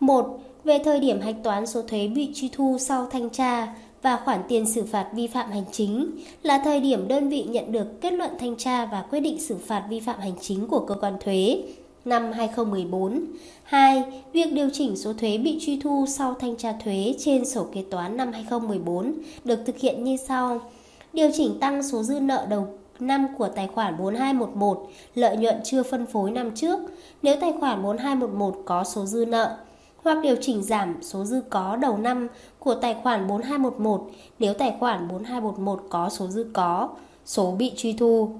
1. 0.00 0.38
Về 0.64 0.78
thời 0.84 1.00
điểm 1.00 1.20
hạch 1.20 1.36
toán 1.44 1.66
số 1.66 1.82
thuế 1.82 2.08
bị 2.08 2.30
truy 2.34 2.48
thu 2.52 2.76
sau 2.80 3.06
thanh 3.06 3.30
tra, 3.30 3.74
và 4.02 4.16
khoản 4.16 4.40
tiền 4.48 4.66
xử 4.66 4.84
phạt 4.84 5.06
vi 5.12 5.26
phạm 5.26 5.50
hành 5.50 5.64
chính 5.72 6.10
là 6.42 6.60
thời 6.64 6.80
điểm 6.80 7.08
đơn 7.08 7.28
vị 7.28 7.42
nhận 7.42 7.72
được 7.72 8.00
kết 8.00 8.12
luận 8.12 8.30
thanh 8.40 8.56
tra 8.56 8.86
và 8.86 9.02
quyết 9.10 9.20
định 9.20 9.40
xử 9.40 9.56
phạt 9.66 9.86
vi 9.88 10.00
phạm 10.00 10.20
hành 10.20 10.34
chính 10.40 10.66
của 10.66 10.80
cơ 10.86 10.94
quan 10.94 11.16
thuế 11.20 11.62
năm 12.04 12.32
2014. 12.32 13.24
2. 13.62 14.04
Việc 14.32 14.52
điều 14.52 14.68
chỉnh 14.72 14.96
số 14.96 15.12
thuế 15.12 15.38
bị 15.38 15.58
truy 15.60 15.80
thu 15.82 16.04
sau 16.08 16.34
thanh 16.34 16.56
tra 16.56 16.72
thuế 16.84 17.14
trên 17.18 17.44
sổ 17.44 17.66
kế 17.72 17.84
toán 17.90 18.16
năm 18.16 18.32
2014 18.32 19.14
được 19.44 19.58
thực 19.66 19.78
hiện 19.78 20.04
như 20.04 20.16
sau. 20.16 20.60
Điều 21.12 21.30
chỉnh 21.34 21.58
tăng 21.60 21.82
số 21.82 22.02
dư 22.02 22.20
nợ 22.20 22.46
đầu 22.50 22.68
năm 23.00 23.26
của 23.38 23.48
tài 23.48 23.66
khoản 23.66 23.98
4211, 23.98 24.88
lợi 25.14 25.36
nhuận 25.36 25.56
chưa 25.64 25.82
phân 25.82 26.06
phối 26.06 26.30
năm 26.30 26.50
trước, 26.54 26.80
nếu 27.22 27.36
tài 27.40 27.52
khoản 27.60 27.82
4211 27.82 28.62
có 28.64 28.84
số 28.84 29.06
dư 29.06 29.24
nợ 29.24 29.56
hoặc 30.02 30.18
điều 30.22 30.36
chỉnh 30.40 30.62
giảm 30.62 31.02
số 31.02 31.24
dư 31.24 31.40
có 31.50 31.76
đầu 31.76 31.96
năm 31.96 32.28
của 32.58 32.74
tài 32.74 32.96
khoản 33.02 33.28
4211 33.28 34.10
nếu 34.38 34.54
tài 34.54 34.76
khoản 34.80 35.08
4211 35.08 35.82
có 35.90 36.08
số 36.08 36.26
dư 36.26 36.46
có, 36.52 36.88
số 37.24 37.50
bị 37.58 37.72
truy 37.76 37.92
thu. 37.92 38.30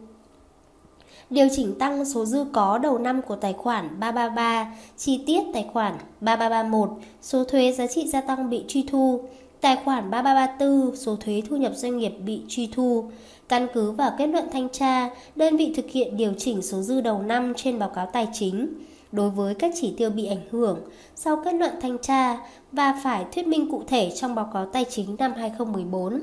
Điều 1.30 1.48
chỉnh 1.56 1.78
tăng 1.78 2.04
số 2.04 2.24
dư 2.24 2.44
có 2.52 2.78
đầu 2.78 2.98
năm 2.98 3.22
của 3.22 3.36
tài 3.36 3.52
khoản 3.52 4.00
333, 4.00 4.74
chi 4.96 5.22
tiết 5.26 5.42
tài 5.54 5.68
khoản 5.72 5.94
3331, 6.20 6.90
số 7.22 7.44
thuế 7.44 7.72
giá 7.72 7.86
trị 7.86 8.08
gia 8.08 8.20
tăng 8.20 8.50
bị 8.50 8.64
truy 8.68 8.86
thu, 8.90 9.20
tài 9.60 9.76
khoản 9.84 10.10
3334, 10.10 10.96
số 10.96 11.16
thuế 11.16 11.42
thu 11.48 11.56
nhập 11.56 11.72
doanh 11.74 11.98
nghiệp 11.98 12.12
bị 12.24 12.42
truy 12.48 12.68
thu. 12.72 13.10
Căn 13.48 13.66
cứ 13.74 13.90
vào 13.90 14.10
kết 14.18 14.26
luận 14.26 14.44
thanh 14.52 14.68
tra, 14.68 15.10
đơn 15.36 15.56
vị 15.56 15.72
thực 15.76 15.90
hiện 15.90 16.16
điều 16.16 16.32
chỉnh 16.38 16.62
số 16.62 16.82
dư 16.82 17.00
đầu 17.00 17.22
năm 17.22 17.52
trên 17.56 17.78
báo 17.78 17.88
cáo 17.88 18.06
tài 18.06 18.28
chính 18.32 18.68
đối 19.12 19.30
với 19.30 19.54
các 19.54 19.72
chỉ 19.80 19.94
tiêu 19.96 20.10
bị 20.10 20.26
ảnh 20.26 20.42
hưởng 20.50 20.78
sau 21.14 21.36
kết 21.44 21.52
luận 21.52 21.72
thanh 21.80 21.98
tra 21.98 22.38
và 22.72 23.00
phải 23.04 23.24
thuyết 23.32 23.46
minh 23.46 23.70
cụ 23.70 23.82
thể 23.86 24.10
trong 24.10 24.34
báo 24.34 24.50
cáo 24.52 24.66
tài 24.66 24.84
chính 24.84 25.16
năm 25.18 25.32
2014. 25.36 26.22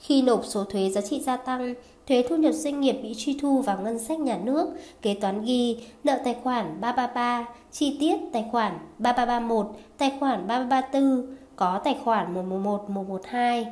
Khi 0.00 0.22
nộp 0.22 0.44
số 0.44 0.64
thuế 0.64 0.90
giá 0.90 1.00
trị 1.00 1.20
gia 1.20 1.36
tăng, 1.36 1.74
thuế 2.08 2.24
thu 2.28 2.36
nhập 2.36 2.52
doanh 2.54 2.80
nghiệp 2.80 2.96
bị 3.02 3.14
truy 3.16 3.38
thu 3.40 3.62
vào 3.62 3.78
ngân 3.82 3.98
sách 3.98 4.20
nhà 4.20 4.38
nước, 4.44 4.68
kế 5.02 5.14
toán 5.14 5.44
ghi 5.44 5.84
nợ 6.04 6.18
tài 6.24 6.36
khoản 6.42 6.80
333, 6.80 7.48
chi 7.72 7.96
tiết 8.00 8.16
tài 8.32 8.44
khoản 8.52 8.72
3331, 8.98 9.66
tài 9.98 10.12
khoản 10.20 10.46
3334, 10.46 11.36
có 11.56 11.80
tài 11.84 11.96
khoản 12.04 12.34
111, 12.34 12.90
112. 12.90 13.66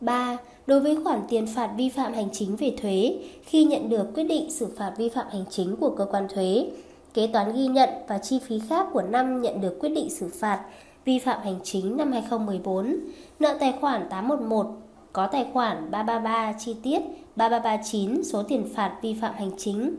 3. 0.00 0.36
Đối 0.66 0.80
với 0.80 0.96
khoản 1.04 1.20
tiền 1.28 1.46
phạt 1.46 1.70
vi 1.76 1.88
phạm 1.88 2.12
hành 2.12 2.28
chính 2.32 2.56
về 2.56 2.76
thuế, 2.82 3.18
khi 3.44 3.64
nhận 3.64 3.88
được 3.88 4.14
quyết 4.14 4.24
định 4.24 4.50
xử 4.50 4.66
phạt 4.76 4.92
vi 4.96 5.08
phạm 5.08 5.26
hành 5.32 5.44
chính 5.50 5.76
của 5.76 5.90
cơ 5.90 6.06
quan 6.10 6.28
thuế, 6.34 6.70
kế 7.16 7.26
toán 7.26 7.52
ghi 7.54 7.66
nhận 7.66 7.88
và 8.08 8.18
chi 8.18 8.38
phí 8.38 8.58
khác 8.68 8.86
của 8.92 9.02
năm 9.02 9.42
nhận 9.42 9.60
được 9.60 9.76
quyết 9.80 9.88
định 9.88 10.10
xử 10.10 10.28
phạt 10.40 10.64
vi 11.04 11.18
phạm 11.18 11.40
hành 11.42 11.58
chính 11.62 11.96
năm 11.96 12.12
2014, 12.12 12.96
nợ 13.40 13.56
tài 13.60 13.74
khoản 13.80 14.08
811 14.10 14.66
có 15.12 15.26
tài 15.26 15.46
khoản 15.52 15.90
333 15.90 16.52
chi 16.58 16.76
tiết 16.82 17.00
3339 17.36 18.24
số 18.24 18.42
tiền 18.42 18.68
phạt 18.74 18.98
vi 19.02 19.16
phạm 19.20 19.34
hành 19.34 19.50
chính. 19.58 19.94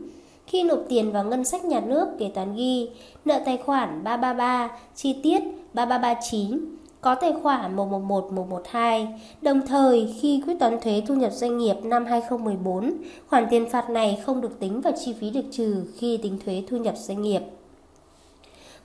Khi 0.46 0.62
nộp 0.62 0.78
tiền 0.88 1.12
vào 1.12 1.24
ngân 1.24 1.44
sách 1.44 1.64
nhà 1.64 1.80
nước, 1.80 2.08
kế 2.18 2.30
toán 2.34 2.56
ghi 2.56 2.90
nợ 3.24 3.40
tài 3.44 3.56
khoản 3.56 4.04
333 4.04 4.70
chi 4.94 5.16
tiết 5.22 5.42
3339 5.74 6.77
có 7.00 7.14
tài 7.14 7.32
khoản 7.42 7.76
111 7.76 8.32
112. 8.32 9.08
Đồng 9.42 9.66
thời, 9.66 10.14
khi 10.20 10.42
quyết 10.46 10.54
toán 10.60 10.80
thuế 10.80 11.02
thu 11.06 11.14
nhập 11.14 11.32
doanh 11.32 11.58
nghiệp 11.58 11.74
năm 11.82 12.06
2014, 12.06 12.92
khoản 13.28 13.46
tiền 13.50 13.68
phạt 13.70 13.90
này 13.90 14.22
không 14.26 14.40
được 14.40 14.60
tính 14.60 14.80
vào 14.80 14.92
chi 15.04 15.14
phí 15.20 15.30
được 15.30 15.44
trừ 15.50 15.84
khi 15.96 16.16
tính 16.16 16.38
thuế 16.44 16.62
thu 16.68 16.76
nhập 16.76 16.94
doanh 16.96 17.22
nghiệp. 17.22 17.42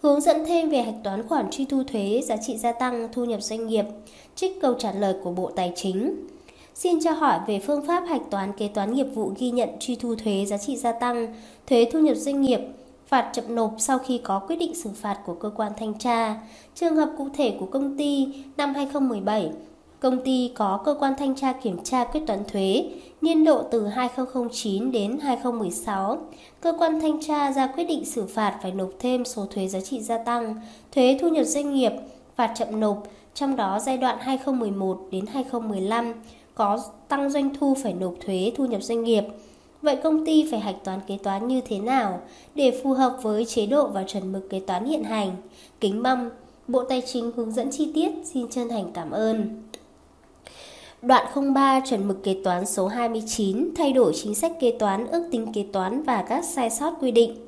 Hướng 0.02 0.22
dẫn 0.22 0.46
thêm 0.46 0.70
về 0.70 0.82
hạch 0.82 1.04
toán 1.04 1.28
khoản 1.28 1.50
truy 1.52 1.66
thu 1.66 1.84
thuế 1.84 2.22
giá 2.26 2.38
trị 2.38 2.58
gia 2.58 2.72
tăng 2.72 3.08
thu 3.14 3.26
nhập 3.26 3.44
doanh 3.44 3.68
nghiệp, 3.68 3.86
trích 4.36 4.62
câu 4.62 4.74
trả 4.74 4.92
lời 4.92 5.16
của 5.24 5.32
Bộ 5.32 5.52
Tài 5.56 5.72
chính. 5.76 6.28
Xin 6.76 7.00
cho 7.04 7.12
hỏi 7.12 7.40
về 7.48 7.60
phương 7.60 7.86
pháp 7.88 8.04
hạch 8.08 8.30
toán 8.30 8.52
kế 8.58 8.68
toán 8.68 8.94
nghiệp 8.94 9.08
vụ 9.16 9.32
ghi 9.38 9.52
nhận 9.52 9.70
truy 9.80 9.96
thu 9.96 10.16
thuế 10.16 10.46
giá 10.46 10.58
trị 10.58 10.78
gia 10.78 10.92
tăng, 10.92 11.34
thuế 11.68 11.86
thu 11.92 12.00
nhập 12.00 12.18
doanh 12.18 12.42
nghiệp, 12.42 12.60
phạt 13.14 13.30
chậm 13.34 13.56
nộp 13.56 13.76
sau 13.78 14.00
khi 14.00 14.18
có 14.18 14.40
quyết 14.40 14.56
định 14.56 14.76
xử 14.76 14.90
phạt 14.96 15.18
của 15.26 15.34
cơ 15.34 15.50
quan 15.56 15.72
thanh 15.78 15.94
tra. 15.94 16.36
Trường 16.76 16.96
hợp 16.96 17.10
cụ 17.18 17.28
thể 17.34 17.58
của 17.60 17.66
công 17.66 17.98
ty 17.98 18.28
năm 18.58 18.74
2017, 18.74 19.52
công 20.00 20.24
ty 20.24 20.52
có 20.56 20.82
cơ 20.86 20.96
quan 21.00 21.14
thanh 21.18 21.36
tra 21.36 21.54
kiểm 21.54 21.84
tra 21.84 22.04
quyết 22.04 22.22
toán 22.28 22.44
thuế 22.46 22.86
niên 23.22 23.46
độ 23.46 23.64
từ 23.72 23.88
2009 23.88 24.92
đến 24.92 25.20
2016. 25.22 26.18
Cơ 26.62 26.74
quan 26.80 27.02
thanh 27.02 27.24
tra 27.24 27.52
ra 27.52 27.68
quyết 27.68 27.84
định 27.84 28.06
xử 28.06 28.26
phạt 28.26 28.60
phải 28.62 28.72
nộp 28.72 28.90
thêm 29.00 29.26
số 29.26 29.46
thuế 29.46 29.68
giá 29.68 29.80
trị 29.82 30.02
gia 30.02 30.18
tăng, 30.18 30.56
thuế 30.92 31.18
thu 31.22 31.30
nhập 31.30 31.46
doanh 31.46 31.74
nghiệp, 31.74 31.92
phạt 32.36 32.54
chậm 32.56 32.80
nộp, 32.80 33.04
trong 33.34 33.56
đó 33.56 33.80
giai 33.80 33.98
đoạn 33.98 34.18
2011 34.22 35.00
đến 35.12 35.26
2015 35.26 36.14
có 36.56 36.80
tăng 37.08 37.30
doanh 37.30 37.56
thu 37.60 37.76
phải 37.84 37.94
nộp 37.94 38.14
thuế 38.26 38.52
thu 38.56 38.66
nhập 38.66 38.84
doanh 38.84 39.04
nghiệp. 39.04 39.24
Vậy 39.84 39.96
công 39.96 40.26
ty 40.26 40.48
phải 40.52 40.60
hạch 40.60 40.84
toán 40.84 41.00
kế 41.08 41.18
toán 41.24 41.48
như 41.48 41.62
thế 41.62 41.80
nào 41.80 42.22
để 42.56 42.80
phù 42.84 42.94
hợp 42.94 43.18
với 43.22 43.46
chế 43.46 43.66
độ 43.66 43.88
và 43.88 44.04
chuẩn 44.04 44.32
mực 44.32 44.50
kế 44.50 44.60
toán 44.60 44.86
hiện 44.86 45.04
hành? 45.04 45.36
Kính 45.80 46.04
mong 46.04 46.30
Bộ 46.68 46.84
Tài 46.84 47.02
chính 47.02 47.32
hướng 47.36 47.52
dẫn 47.52 47.72
chi 47.72 47.92
tiết, 47.94 48.10
xin 48.24 48.48
chân 48.50 48.70
thành 48.70 48.92
cảm 48.94 49.12
ơn. 49.12 49.64
Đoạn 51.02 51.54
03 51.54 51.82
chuẩn 51.90 52.08
mực 52.08 52.24
kế 52.24 52.36
toán 52.44 52.66
số 52.66 52.88
29 52.88 53.70
thay 53.76 53.94
đổi 53.94 54.14
chính 54.16 54.36
sách 54.36 54.52
kế 54.60 54.72
toán, 54.72 55.08
ước 55.08 55.28
tính 55.32 55.54
kế 55.54 55.66
toán 55.74 56.04
và 56.04 56.22
các 56.30 56.46
sai 56.46 56.70
sót 56.70 56.94
quy 57.02 57.12
định. 57.12 57.48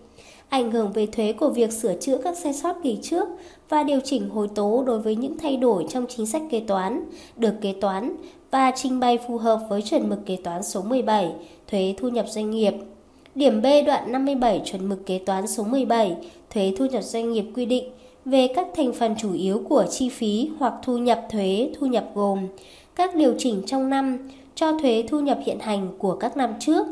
Ảnh 0.50 0.72
hưởng 0.72 0.92
về 0.94 1.06
thuế 1.06 1.34
của 1.34 1.50
việc 1.50 1.74
sửa 1.74 1.96
chữa 2.02 2.18
các 2.24 2.38
sai 2.38 2.54
sót 2.54 2.76
kỳ 2.84 2.98
trước 3.02 3.28
và 3.70 3.84
điều 3.84 4.00
chỉnh 4.04 4.30
hồi 4.30 4.48
tố 4.56 4.84
đối 4.88 5.00
với 5.00 5.16
những 5.16 5.38
thay 5.38 5.58
đổi 5.58 5.86
trong 5.90 6.06
chính 6.10 6.26
sách 6.26 6.42
kế 6.50 6.60
toán, 6.60 7.06
được 7.38 7.54
kế 7.62 7.74
toán 7.82 8.16
và 8.52 8.72
trình 8.76 9.00
bày 9.00 9.20
phù 9.28 9.38
hợp 9.38 9.60
với 9.70 9.82
chuẩn 9.82 10.10
mực 10.10 10.26
kế 10.26 10.38
toán 10.44 10.64
số 10.64 10.82
17, 10.82 11.32
thuế 11.68 11.94
thu 11.98 12.10
nhập 12.10 12.26
doanh 12.30 12.52
nghiệp. 12.52 12.74
Điểm 13.36 13.62
B 13.62 13.66
đoạn 13.86 14.12
57 14.12 14.62
chuẩn 14.66 14.90
mực 14.90 15.06
kế 15.06 15.20
toán 15.20 15.48
số 15.48 15.64
17, 15.64 16.16
thuế 16.50 16.74
thu 16.78 16.86
nhập 16.86 17.04
doanh 17.04 17.32
nghiệp 17.32 17.46
quy 17.56 17.66
định 17.66 17.90
về 18.26 18.48
các 18.56 18.68
thành 18.76 18.94
phần 18.94 19.16
chủ 19.18 19.34
yếu 19.34 19.62
của 19.70 19.86
chi 19.90 20.10
phí 20.10 20.50
hoặc 20.60 20.74
thu 20.84 20.98
nhập 20.98 21.26
thuế 21.32 21.70
thu 21.80 21.88
nhập 21.88 22.06
gồm 22.16 22.48
các 22.96 23.16
điều 23.16 23.34
chỉnh 23.38 23.64
trong 23.66 23.90
năm 23.90 24.30
cho 24.56 24.80
thuế 24.80 25.04
thu 25.08 25.20
nhập 25.20 25.40
hiện 25.46 25.60
hành 25.60 25.90
của 25.98 26.16
các 26.16 26.38
năm 26.38 26.54
trước. 26.60 26.88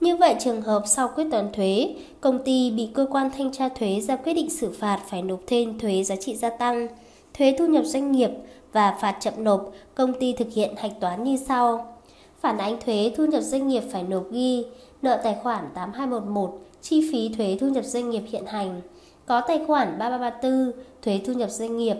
Như 0.00 0.16
vậy 0.16 0.34
trường 0.40 0.62
hợp 0.62 0.82
sau 0.86 1.08
quyết 1.14 1.24
toán 1.30 1.52
thuế, 1.52 1.94
công 2.20 2.44
ty 2.44 2.70
bị 2.70 2.88
cơ 2.94 3.06
quan 3.10 3.30
thanh 3.36 3.52
tra 3.52 3.68
thuế 3.68 4.00
ra 4.00 4.16
quyết 4.16 4.34
định 4.34 4.50
xử 4.50 4.70
phạt 4.78 5.00
phải 5.08 5.22
nộp 5.22 5.40
thêm 5.46 5.78
thuế 5.78 6.02
giá 6.02 6.16
trị 6.16 6.36
gia 6.36 6.50
tăng, 6.50 6.88
thuế 7.34 7.54
thu 7.58 7.66
nhập 7.66 7.84
doanh 7.84 8.12
nghiệp 8.12 8.30
và 8.72 8.98
phạt 9.00 9.16
chậm 9.20 9.34
nộp, 9.44 9.72
công 9.94 10.12
ty 10.20 10.32
thực 10.32 10.48
hiện 10.54 10.74
hạch 10.76 11.00
toán 11.00 11.24
như 11.24 11.36
sau. 11.36 11.97
Phản 12.40 12.58
ánh 12.58 12.76
thuế 12.80 13.12
thu 13.16 13.24
nhập 13.24 13.42
doanh 13.42 13.68
nghiệp 13.68 13.82
phải 13.92 14.02
nộp 14.02 14.30
ghi 14.30 14.64
nợ 15.02 15.20
tài 15.24 15.36
khoản 15.42 15.64
8211, 15.74 16.58
chi 16.80 17.08
phí 17.12 17.34
thuế 17.34 17.56
thu 17.60 17.68
nhập 17.68 17.84
doanh 17.84 18.10
nghiệp 18.10 18.22
hiện 18.28 18.46
hành, 18.46 18.80
có 19.26 19.40
tài 19.40 19.64
khoản 19.66 19.98
3334, 19.98 20.84
thuế 21.02 21.20
thu 21.26 21.32
nhập 21.32 21.50
doanh 21.50 21.76
nghiệp. 21.76 21.96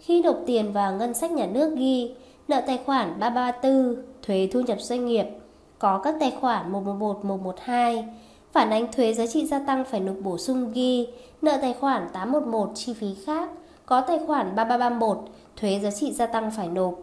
Khi 0.00 0.22
nộp 0.22 0.36
tiền 0.46 0.72
vào 0.72 0.96
ngân 0.96 1.14
sách 1.14 1.30
nhà 1.30 1.46
nước 1.46 1.74
ghi 1.76 2.14
nợ 2.48 2.60
tài 2.66 2.78
khoản 2.86 3.20
3334 3.20 4.04
thuế 4.22 4.48
thu 4.52 4.60
nhập 4.60 4.80
doanh 4.80 5.06
nghiệp, 5.06 5.26
có 5.78 6.00
các 6.04 6.14
tài 6.20 6.32
khoản 6.40 6.72
111, 6.72 7.24
112, 7.24 8.04
phản 8.52 8.70
ánh 8.70 8.92
thuế 8.92 9.14
giá 9.14 9.26
trị 9.26 9.46
gia 9.46 9.58
tăng 9.58 9.84
phải 9.84 10.00
nộp 10.00 10.16
bổ 10.22 10.38
sung 10.38 10.72
ghi, 10.72 11.08
nợ 11.42 11.58
tài 11.62 11.74
khoản 11.74 12.08
811 12.12 12.70
chi 12.74 12.94
phí 12.94 13.14
khác, 13.26 13.50
có 13.86 14.00
tài 14.00 14.18
khoản 14.26 14.54
3331, 14.56 15.18
thuế 15.56 15.78
giá 15.82 15.90
trị 15.90 16.12
gia 16.12 16.26
tăng 16.26 16.50
phải 16.50 16.68
nộp. 16.68 16.94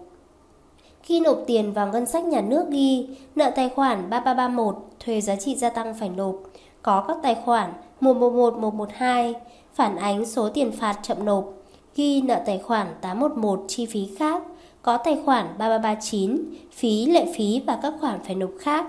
Khi 1.04 1.20
nộp 1.20 1.38
tiền 1.48 1.74
vào 1.74 1.88
ngân 1.88 2.06
sách 2.06 2.24
nhà 2.24 2.42
nước 2.42 2.70
ghi, 2.70 3.08
nợ 3.36 3.52
tài 3.56 3.70
khoản 3.70 4.10
3331, 4.10 4.76
thuế 5.00 5.22
giá 5.22 5.36
trị 5.36 5.56
gia 5.56 5.70
tăng 5.70 5.94
phải 5.94 6.10
nộp, 6.10 6.36
có 6.82 7.06
các 7.08 7.18
tài 7.24 7.36
khoản 7.36 7.74
111, 8.00 8.58
112, 8.58 9.34
phản 9.74 9.96
ánh 9.96 10.26
số 10.26 10.50
tiền 10.50 10.72
phạt 10.72 11.00
chậm 11.04 11.26
nộp, 11.26 11.46
ghi 11.96 12.22
nợ 12.22 12.42
tài 12.46 12.60
khoản 12.60 12.88
811 13.02 13.66
chi 13.68 13.86
phí 13.86 14.10
khác, 14.18 14.44
có 14.82 14.98
tài 14.98 15.18
khoản 15.26 15.46
3339, 15.58 16.38
phí, 16.72 17.06
lệ 17.06 17.26
phí 17.36 17.62
và 17.68 17.80
các 17.82 17.94
khoản 18.00 18.20
phải 18.26 18.36
nộp 18.36 18.52
khác. 18.60 18.88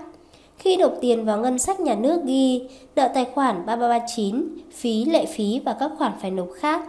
Khi 0.57 0.77
nộp 0.77 0.93
tiền 1.01 1.25
vào 1.25 1.39
ngân 1.39 1.59
sách 1.59 1.79
nhà 1.79 1.95
nước 1.95 2.21
ghi 2.25 2.67
nợ 2.95 3.09
tài 3.13 3.25
khoản 3.25 3.65
3339, 3.65 4.47
phí, 4.71 5.05
lệ 5.05 5.25
phí 5.25 5.61
và 5.65 5.73
các 5.79 5.91
khoản 5.97 6.11
phải 6.21 6.31
nộp 6.31 6.47
khác. 6.55 6.81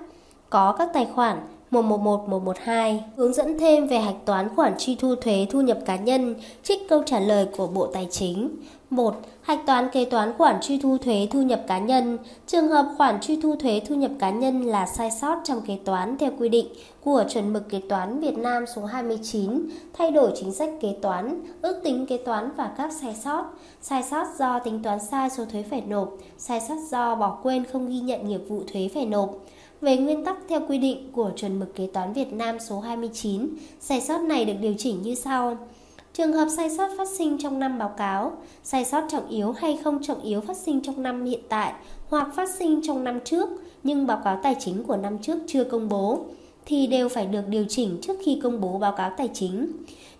Có 0.50 0.72
các 0.72 0.88
tài 0.92 1.06
khoản 1.14 1.38
111, 1.70 2.28
112 2.28 3.04
hướng 3.16 3.32
dẫn 3.32 3.58
thêm 3.58 3.86
về 3.86 3.98
hạch 3.98 4.24
toán 4.24 4.48
khoản 4.56 4.74
truy 4.78 4.94
thu 4.94 5.14
thuế 5.14 5.46
thu 5.50 5.60
nhập 5.60 5.78
cá 5.86 5.96
nhân, 5.96 6.34
trích 6.62 6.88
câu 6.88 7.02
trả 7.06 7.20
lời 7.20 7.46
của 7.56 7.66
Bộ 7.66 7.86
Tài 7.86 8.08
chính. 8.10 8.50
1. 8.90 9.14
Hạch 9.42 9.66
toán 9.66 9.88
kế 9.92 10.04
toán 10.04 10.32
khoản 10.38 10.60
truy 10.60 10.78
thu 10.78 10.98
thuế 10.98 11.28
thu 11.30 11.42
nhập 11.42 11.62
cá 11.68 11.78
nhân. 11.78 12.18
Trường 12.46 12.68
hợp 12.68 12.86
khoản 12.96 13.20
truy 13.20 13.40
thu 13.42 13.56
thuế 13.56 13.80
thu 13.86 13.94
nhập 13.94 14.10
cá 14.18 14.30
nhân 14.30 14.62
là 14.62 14.86
sai 14.86 15.10
sót 15.10 15.36
trong 15.44 15.60
kế 15.66 15.78
toán 15.84 16.18
theo 16.18 16.30
quy 16.38 16.48
định 16.48 16.66
của 17.04 17.24
chuẩn 17.28 17.52
mực 17.52 17.68
kế 17.68 17.80
toán 17.88 18.20
Việt 18.20 18.38
Nam 18.38 18.64
số 18.74 18.84
29, 18.84 19.68
thay 19.92 20.10
đổi 20.10 20.32
chính 20.36 20.52
sách 20.52 20.70
kế 20.80 20.96
toán, 21.02 21.42
ước 21.62 21.80
tính 21.84 22.06
kế 22.06 22.16
toán 22.16 22.50
và 22.56 22.70
các 22.78 22.92
sai 22.92 23.14
sót. 23.14 23.44
Sai 23.82 24.02
sót 24.02 24.26
do 24.38 24.58
tính 24.58 24.82
toán 24.82 24.98
sai 25.10 25.30
số 25.30 25.44
thuế 25.44 25.62
phải 25.62 25.80
nộp, 25.80 26.14
sai 26.38 26.60
sót 26.60 26.76
do 26.90 27.14
bỏ 27.14 27.38
quên 27.42 27.64
không 27.64 27.88
ghi 27.88 28.00
nhận 28.00 28.28
nghiệp 28.28 28.40
vụ 28.48 28.62
thuế 28.72 28.88
phải 28.94 29.06
nộp. 29.06 29.30
Về 29.80 29.96
nguyên 29.96 30.24
tắc 30.24 30.36
theo 30.48 30.60
quy 30.68 30.78
định 30.78 31.12
của 31.12 31.30
chuẩn 31.36 31.58
mực 31.58 31.74
kế 31.74 31.86
toán 31.86 32.12
Việt 32.12 32.32
Nam 32.32 32.58
số 32.60 32.80
29, 32.80 33.48
sai 33.80 34.00
sót 34.00 34.18
này 34.18 34.44
được 34.44 34.54
điều 34.60 34.74
chỉnh 34.78 35.02
như 35.02 35.14
sau. 35.14 35.58
Trường 36.12 36.32
hợp 36.32 36.48
sai 36.56 36.70
sót 36.70 36.88
phát 36.98 37.08
sinh 37.08 37.38
trong 37.38 37.58
năm 37.58 37.78
báo 37.78 37.94
cáo, 37.96 38.32
sai 38.64 38.84
sót 38.84 39.04
trọng 39.08 39.28
yếu 39.28 39.52
hay 39.52 39.78
không 39.84 40.02
trọng 40.02 40.22
yếu 40.22 40.40
phát 40.40 40.56
sinh 40.56 40.80
trong 40.80 41.02
năm 41.02 41.24
hiện 41.24 41.40
tại 41.48 41.72
hoặc 42.08 42.28
phát 42.36 42.48
sinh 42.58 42.80
trong 42.82 43.04
năm 43.04 43.20
trước 43.24 43.48
nhưng 43.82 44.06
báo 44.06 44.20
cáo 44.24 44.40
tài 44.42 44.56
chính 44.58 44.84
của 44.84 44.96
năm 44.96 45.18
trước 45.18 45.38
chưa 45.46 45.64
công 45.64 45.88
bố 45.88 46.24
thì 46.66 46.86
đều 46.86 47.08
phải 47.08 47.26
được 47.26 47.48
điều 47.48 47.64
chỉnh 47.68 47.98
trước 48.02 48.16
khi 48.24 48.40
công 48.42 48.60
bố 48.60 48.78
báo 48.78 48.94
cáo 48.96 49.10
tài 49.16 49.28
chính. 49.34 49.72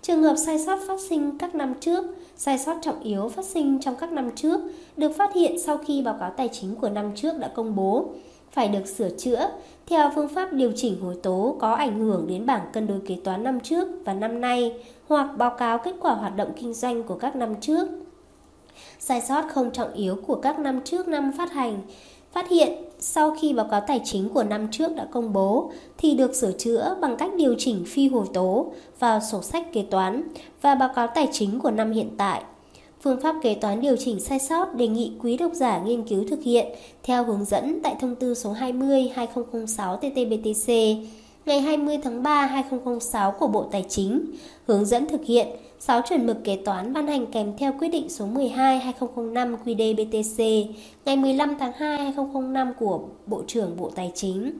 Trường 0.02 0.22
hợp 0.22 0.34
sai 0.36 0.58
sót 0.58 0.78
phát 0.88 1.00
sinh 1.00 1.38
các 1.38 1.54
năm 1.54 1.74
trước, 1.80 2.04
sai 2.36 2.58
sót 2.58 2.76
trọng 2.82 3.02
yếu 3.02 3.28
phát 3.28 3.44
sinh 3.44 3.78
trong 3.80 3.96
các 3.96 4.12
năm 4.12 4.30
trước 4.36 4.60
được 4.96 5.16
phát 5.16 5.34
hiện 5.34 5.60
sau 5.60 5.78
khi 5.78 6.02
báo 6.02 6.16
cáo 6.20 6.30
tài 6.36 6.48
chính 6.48 6.74
của 6.74 6.88
năm 6.88 7.12
trước 7.16 7.38
đã 7.38 7.48
công 7.54 7.76
bố 7.76 8.08
phải 8.52 8.68
được 8.68 8.86
sửa 8.86 9.10
chữa 9.18 9.50
theo 9.86 10.10
phương 10.14 10.28
pháp 10.28 10.52
điều 10.52 10.72
chỉnh 10.76 11.00
hồi 11.00 11.16
tố 11.22 11.56
có 11.60 11.72
ảnh 11.72 11.98
hưởng 11.98 12.26
đến 12.26 12.46
bảng 12.46 12.66
cân 12.72 12.86
đối 12.86 13.00
kế 13.00 13.16
toán 13.24 13.44
năm 13.44 13.60
trước 13.60 13.88
và 14.04 14.14
năm 14.14 14.40
nay, 14.40 14.74
hoặc 15.08 15.30
báo 15.36 15.50
cáo 15.58 15.78
kết 15.78 15.94
quả 16.00 16.14
hoạt 16.14 16.36
động 16.36 16.52
kinh 16.60 16.74
doanh 16.74 17.02
của 17.02 17.14
các 17.14 17.36
năm 17.36 17.54
trước. 17.60 17.88
Sai 18.98 19.20
sót 19.20 19.44
không 19.52 19.70
trọng 19.70 19.92
yếu 19.92 20.16
của 20.26 20.34
các 20.34 20.58
năm 20.58 20.80
trước 20.84 21.08
năm 21.08 21.32
phát 21.38 21.52
hành 21.52 21.78
phát 22.32 22.48
hiện, 22.48 22.84
sau 22.98 23.36
khi 23.40 23.52
báo 23.52 23.66
cáo 23.70 23.80
tài 23.80 24.00
chính 24.04 24.28
của 24.28 24.42
năm 24.42 24.68
trước 24.70 24.96
đã 24.96 25.06
công 25.10 25.32
bố, 25.32 25.72
thì 25.98 26.14
được 26.14 26.34
sửa 26.34 26.52
chữa 26.52 26.96
bằng 27.00 27.16
cách 27.16 27.30
điều 27.36 27.54
chỉnh 27.58 27.84
phi 27.86 28.08
hồi 28.08 28.26
tố 28.32 28.72
vào 28.98 29.20
sổ 29.20 29.42
sách 29.42 29.72
kế 29.72 29.82
toán 29.82 30.22
và 30.62 30.74
báo 30.74 30.90
cáo 30.94 31.06
tài 31.06 31.28
chính 31.32 31.60
của 31.60 31.70
năm 31.70 31.92
hiện 31.92 32.10
tại 32.18 32.42
Phương 33.02 33.20
pháp 33.20 33.36
kế 33.42 33.54
toán 33.54 33.80
điều 33.80 33.96
chỉnh 33.96 34.20
sai 34.20 34.38
sót 34.38 34.74
đề 34.74 34.88
nghị 34.88 35.12
quý 35.20 35.36
độc 35.36 35.52
giả 35.54 35.78
nghiên 35.78 36.02
cứu 36.02 36.24
thực 36.30 36.42
hiện 36.42 36.66
theo 37.02 37.24
hướng 37.24 37.44
dẫn 37.44 37.80
tại 37.82 37.94
thông 38.00 38.14
tư 38.14 38.34
số 38.34 38.54
20-2006 38.54 39.98
TT-BTC 39.98 40.96
ngày 41.46 41.60
20 41.60 41.98
tháng 42.02 42.22
3 42.22 42.46
2006 42.46 43.30
của 43.30 43.46
Bộ 43.46 43.62
Tài 43.72 43.84
chính, 43.88 44.24
hướng 44.66 44.84
dẫn 44.84 45.08
thực 45.08 45.24
hiện 45.24 45.48
6 45.78 46.02
chuẩn 46.08 46.26
mực 46.26 46.44
kế 46.44 46.56
toán 46.56 46.92
ban 46.92 47.06
hành 47.06 47.26
kèm 47.26 47.52
theo 47.58 47.72
quyết 47.78 47.88
định 47.88 48.08
số 48.08 48.26
12 48.26 48.78
2005 48.78 49.56
QĐ-BTC 49.64 50.64
ngày 51.04 51.16
15 51.16 51.56
tháng 51.58 51.72
2 51.72 51.98
2005 51.98 52.72
của 52.78 53.00
Bộ 53.26 53.42
trưởng 53.46 53.76
Bộ 53.76 53.90
Tài 53.94 54.12
chính. 54.14 54.52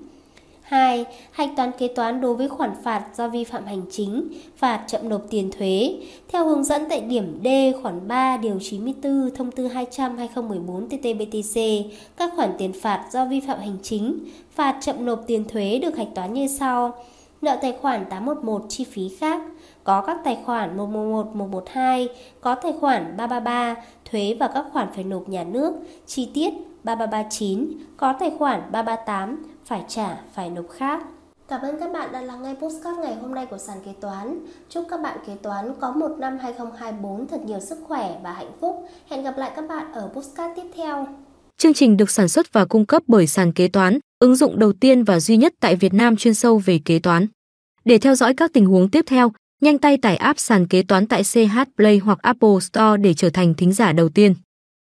2. 0.71 1.05
Hạch 1.31 1.51
toán 1.57 1.73
kế 1.79 1.89
toán 1.89 2.21
đối 2.21 2.35
với 2.35 2.49
khoản 2.49 2.71
phạt 2.83 3.05
do 3.15 3.29
vi 3.29 3.45
phạm 3.45 3.67
hành 3.67 3.83
chính, 3.91 4.29
phạt 4.57 4.85
chậm 4.87 5.09
nộp 5.09 5.23
tiền 5.31 5.51
thuế. 5.59 5.95
Theo 6.29 6.49
hướng 6.49 6.65
dẫn 6.65 6.83
tại 6.89 7.01
điểm 7.01 7.41
D 7.45 7.49
khoản 7.83 8.09
3 8.09 8.37
điều 8.37 8.59
94 8.61 9.31
thông 9.35 9.51
tư 9.51 9.69
200/2014 9.69 10.89
TT-BTC, 10.89 11.85
các 12.17 12.33
khoản 12.37 12.51
tiền 12.59 12.73
phạt 12.73 13.05
do 13.13 13.25
vi 13.25 13.41
phạm 13.41 13.59
hành 13.59 13.77
chính, 13.83 14.19
phạt 14.55 14.77
chậm 14.81 15.05
nộp 15.05 15.21
tiền 15.27 15.45
thuế 15.49 15.79
được 15.83 15.97
hạch 15.97 16.15
toán 16.15 16.33
như 16.33 16.47
sau: 16.47 16.95
nợ 17.43 17.57
tài 17.63 17.73
khoản 17.81 18.05
811 18.11 18.65
chi 18.69 18.85
phí 18.85 19.09
khác, 19.09 19.43
có 19.85 20.01
các 20.01 20.19
tài 20.25 20.39
khoản 20.45 20.77
111, 20.77 21.37
112, 21.37 22.09
có 22.41 22.55
tài 22.55 22.73
khoản 22.81 23.17
333, 23.17 23.77
thuế 24.11 24.37
và 24.41 24.49
các 24.49 24.65
khoản 24.73 24.89
phải 24.95 25.05
nộp 25.05 25.29
nhà 25.29 25.45
nước, 25.45 25.75
chi 26.07 26.29
tiết 26.35 26.53
3339, 26.85 27.69
có 27.97 28.13
tài 28.13 28.31
khoản 28.39 28.61
338, 28.73 29.50
phải 29.65 29.85
trả, 29.89 30.17
phải 30.35 30.51
nộp 30.51 30.71
khác. 30.71 31.03
Cảm 31.49 31.61
ơn 31.61 31.81
các 31.81 31.93
bạn 31.93 32.13
đã 32.13 32.21
lắng 32.21 32.43
nghe 32.43 32.55
postcard 32.55 32.99
ngày 32.99 33.15
hôm 33.15 33.35
nay 33.35 33.47
của 33.47 33.59
sàn 33.59 33.79
kế 33.85 33.93
toán. 34.01 34.39
Chúc 34.69 34.87
các 34.91 35.01
bạn 35.01 35.19
kế 35.27 35.35
toán 35.43 35.75
có 35.81 35.93
một 35.93 36.17
năm 36.19 36.39
2024 36.43 37.29
thật 37.29 37.41
nhiều 37.45 37.61
sức 37.61 37.79
khỏe 37.89 38.17
và 38.23 38.33
hạnh 38.33 38.53
phúc. 38.61 38.89
Hẹn 39.11 39.23
gặp 39.23 39.39
lại 39.39 39.53
các 39.57 39.69
bạn 39.69 39.93
ở 39.93 40.11
postcard 40.15 40.57
tiếp 40.57 40.69
theo. 40.77 41.07
Chương 41.59 41.75
trình 41.75 41.97
được 41.97 42.11
sản 42.11 42.29
xuất 42.29 42.53
và 42.53 42.65
cung 42.65 42.87
cấp 42.87 43.03
bởi 43.07 43.27
sàn 43.27 43.53
kế 43.53 43.69
toán, 43.69 43.99
ứng 44.19 44.37
dụng 44.37 44.59
đầu 44.59 44.73
tiên 44.73 45.05
và 45.05 45.21
duy 45.21 45.37
nhất 45.37 45.55
tại 45.61 45.77
Việt 45.77 45.95
Nam 45.95 46.17
chuyên 46.17 46.35
sâu 46.35 46.59
về 46.59 46.81
kế 46.85 46.99
toán. 46.99 47.27
Để 47.85 47.99
theo 47.99 48.15
dõi 48.15 48.35
các 48.35 48.53
tình 48.53 48.67
huống 48.67 48.91
tiếp 48.91 49.05
theo, 49.09 49.33
nhanh 49.61 49.79
tay 49.79 49.97
tải 49.97 50.17
app 50.17 50.39
sàn 50.39 50.67
kế 50.67 50.83
toán 50.83 51.07
tại 51.07 51.23
CH 51.23 51.59
Play 51.77 51.99
hoặc 51.99 52.19
Apple 52.23 52.61
Store 52.61 52.97
để 52.97 53.15
trở 53.15 53.31
thành 53.31 53.55
thính 53.55 53.73
giả 53.73 53.93
đầu 53.93 54.09
tiên. 54.09 54.35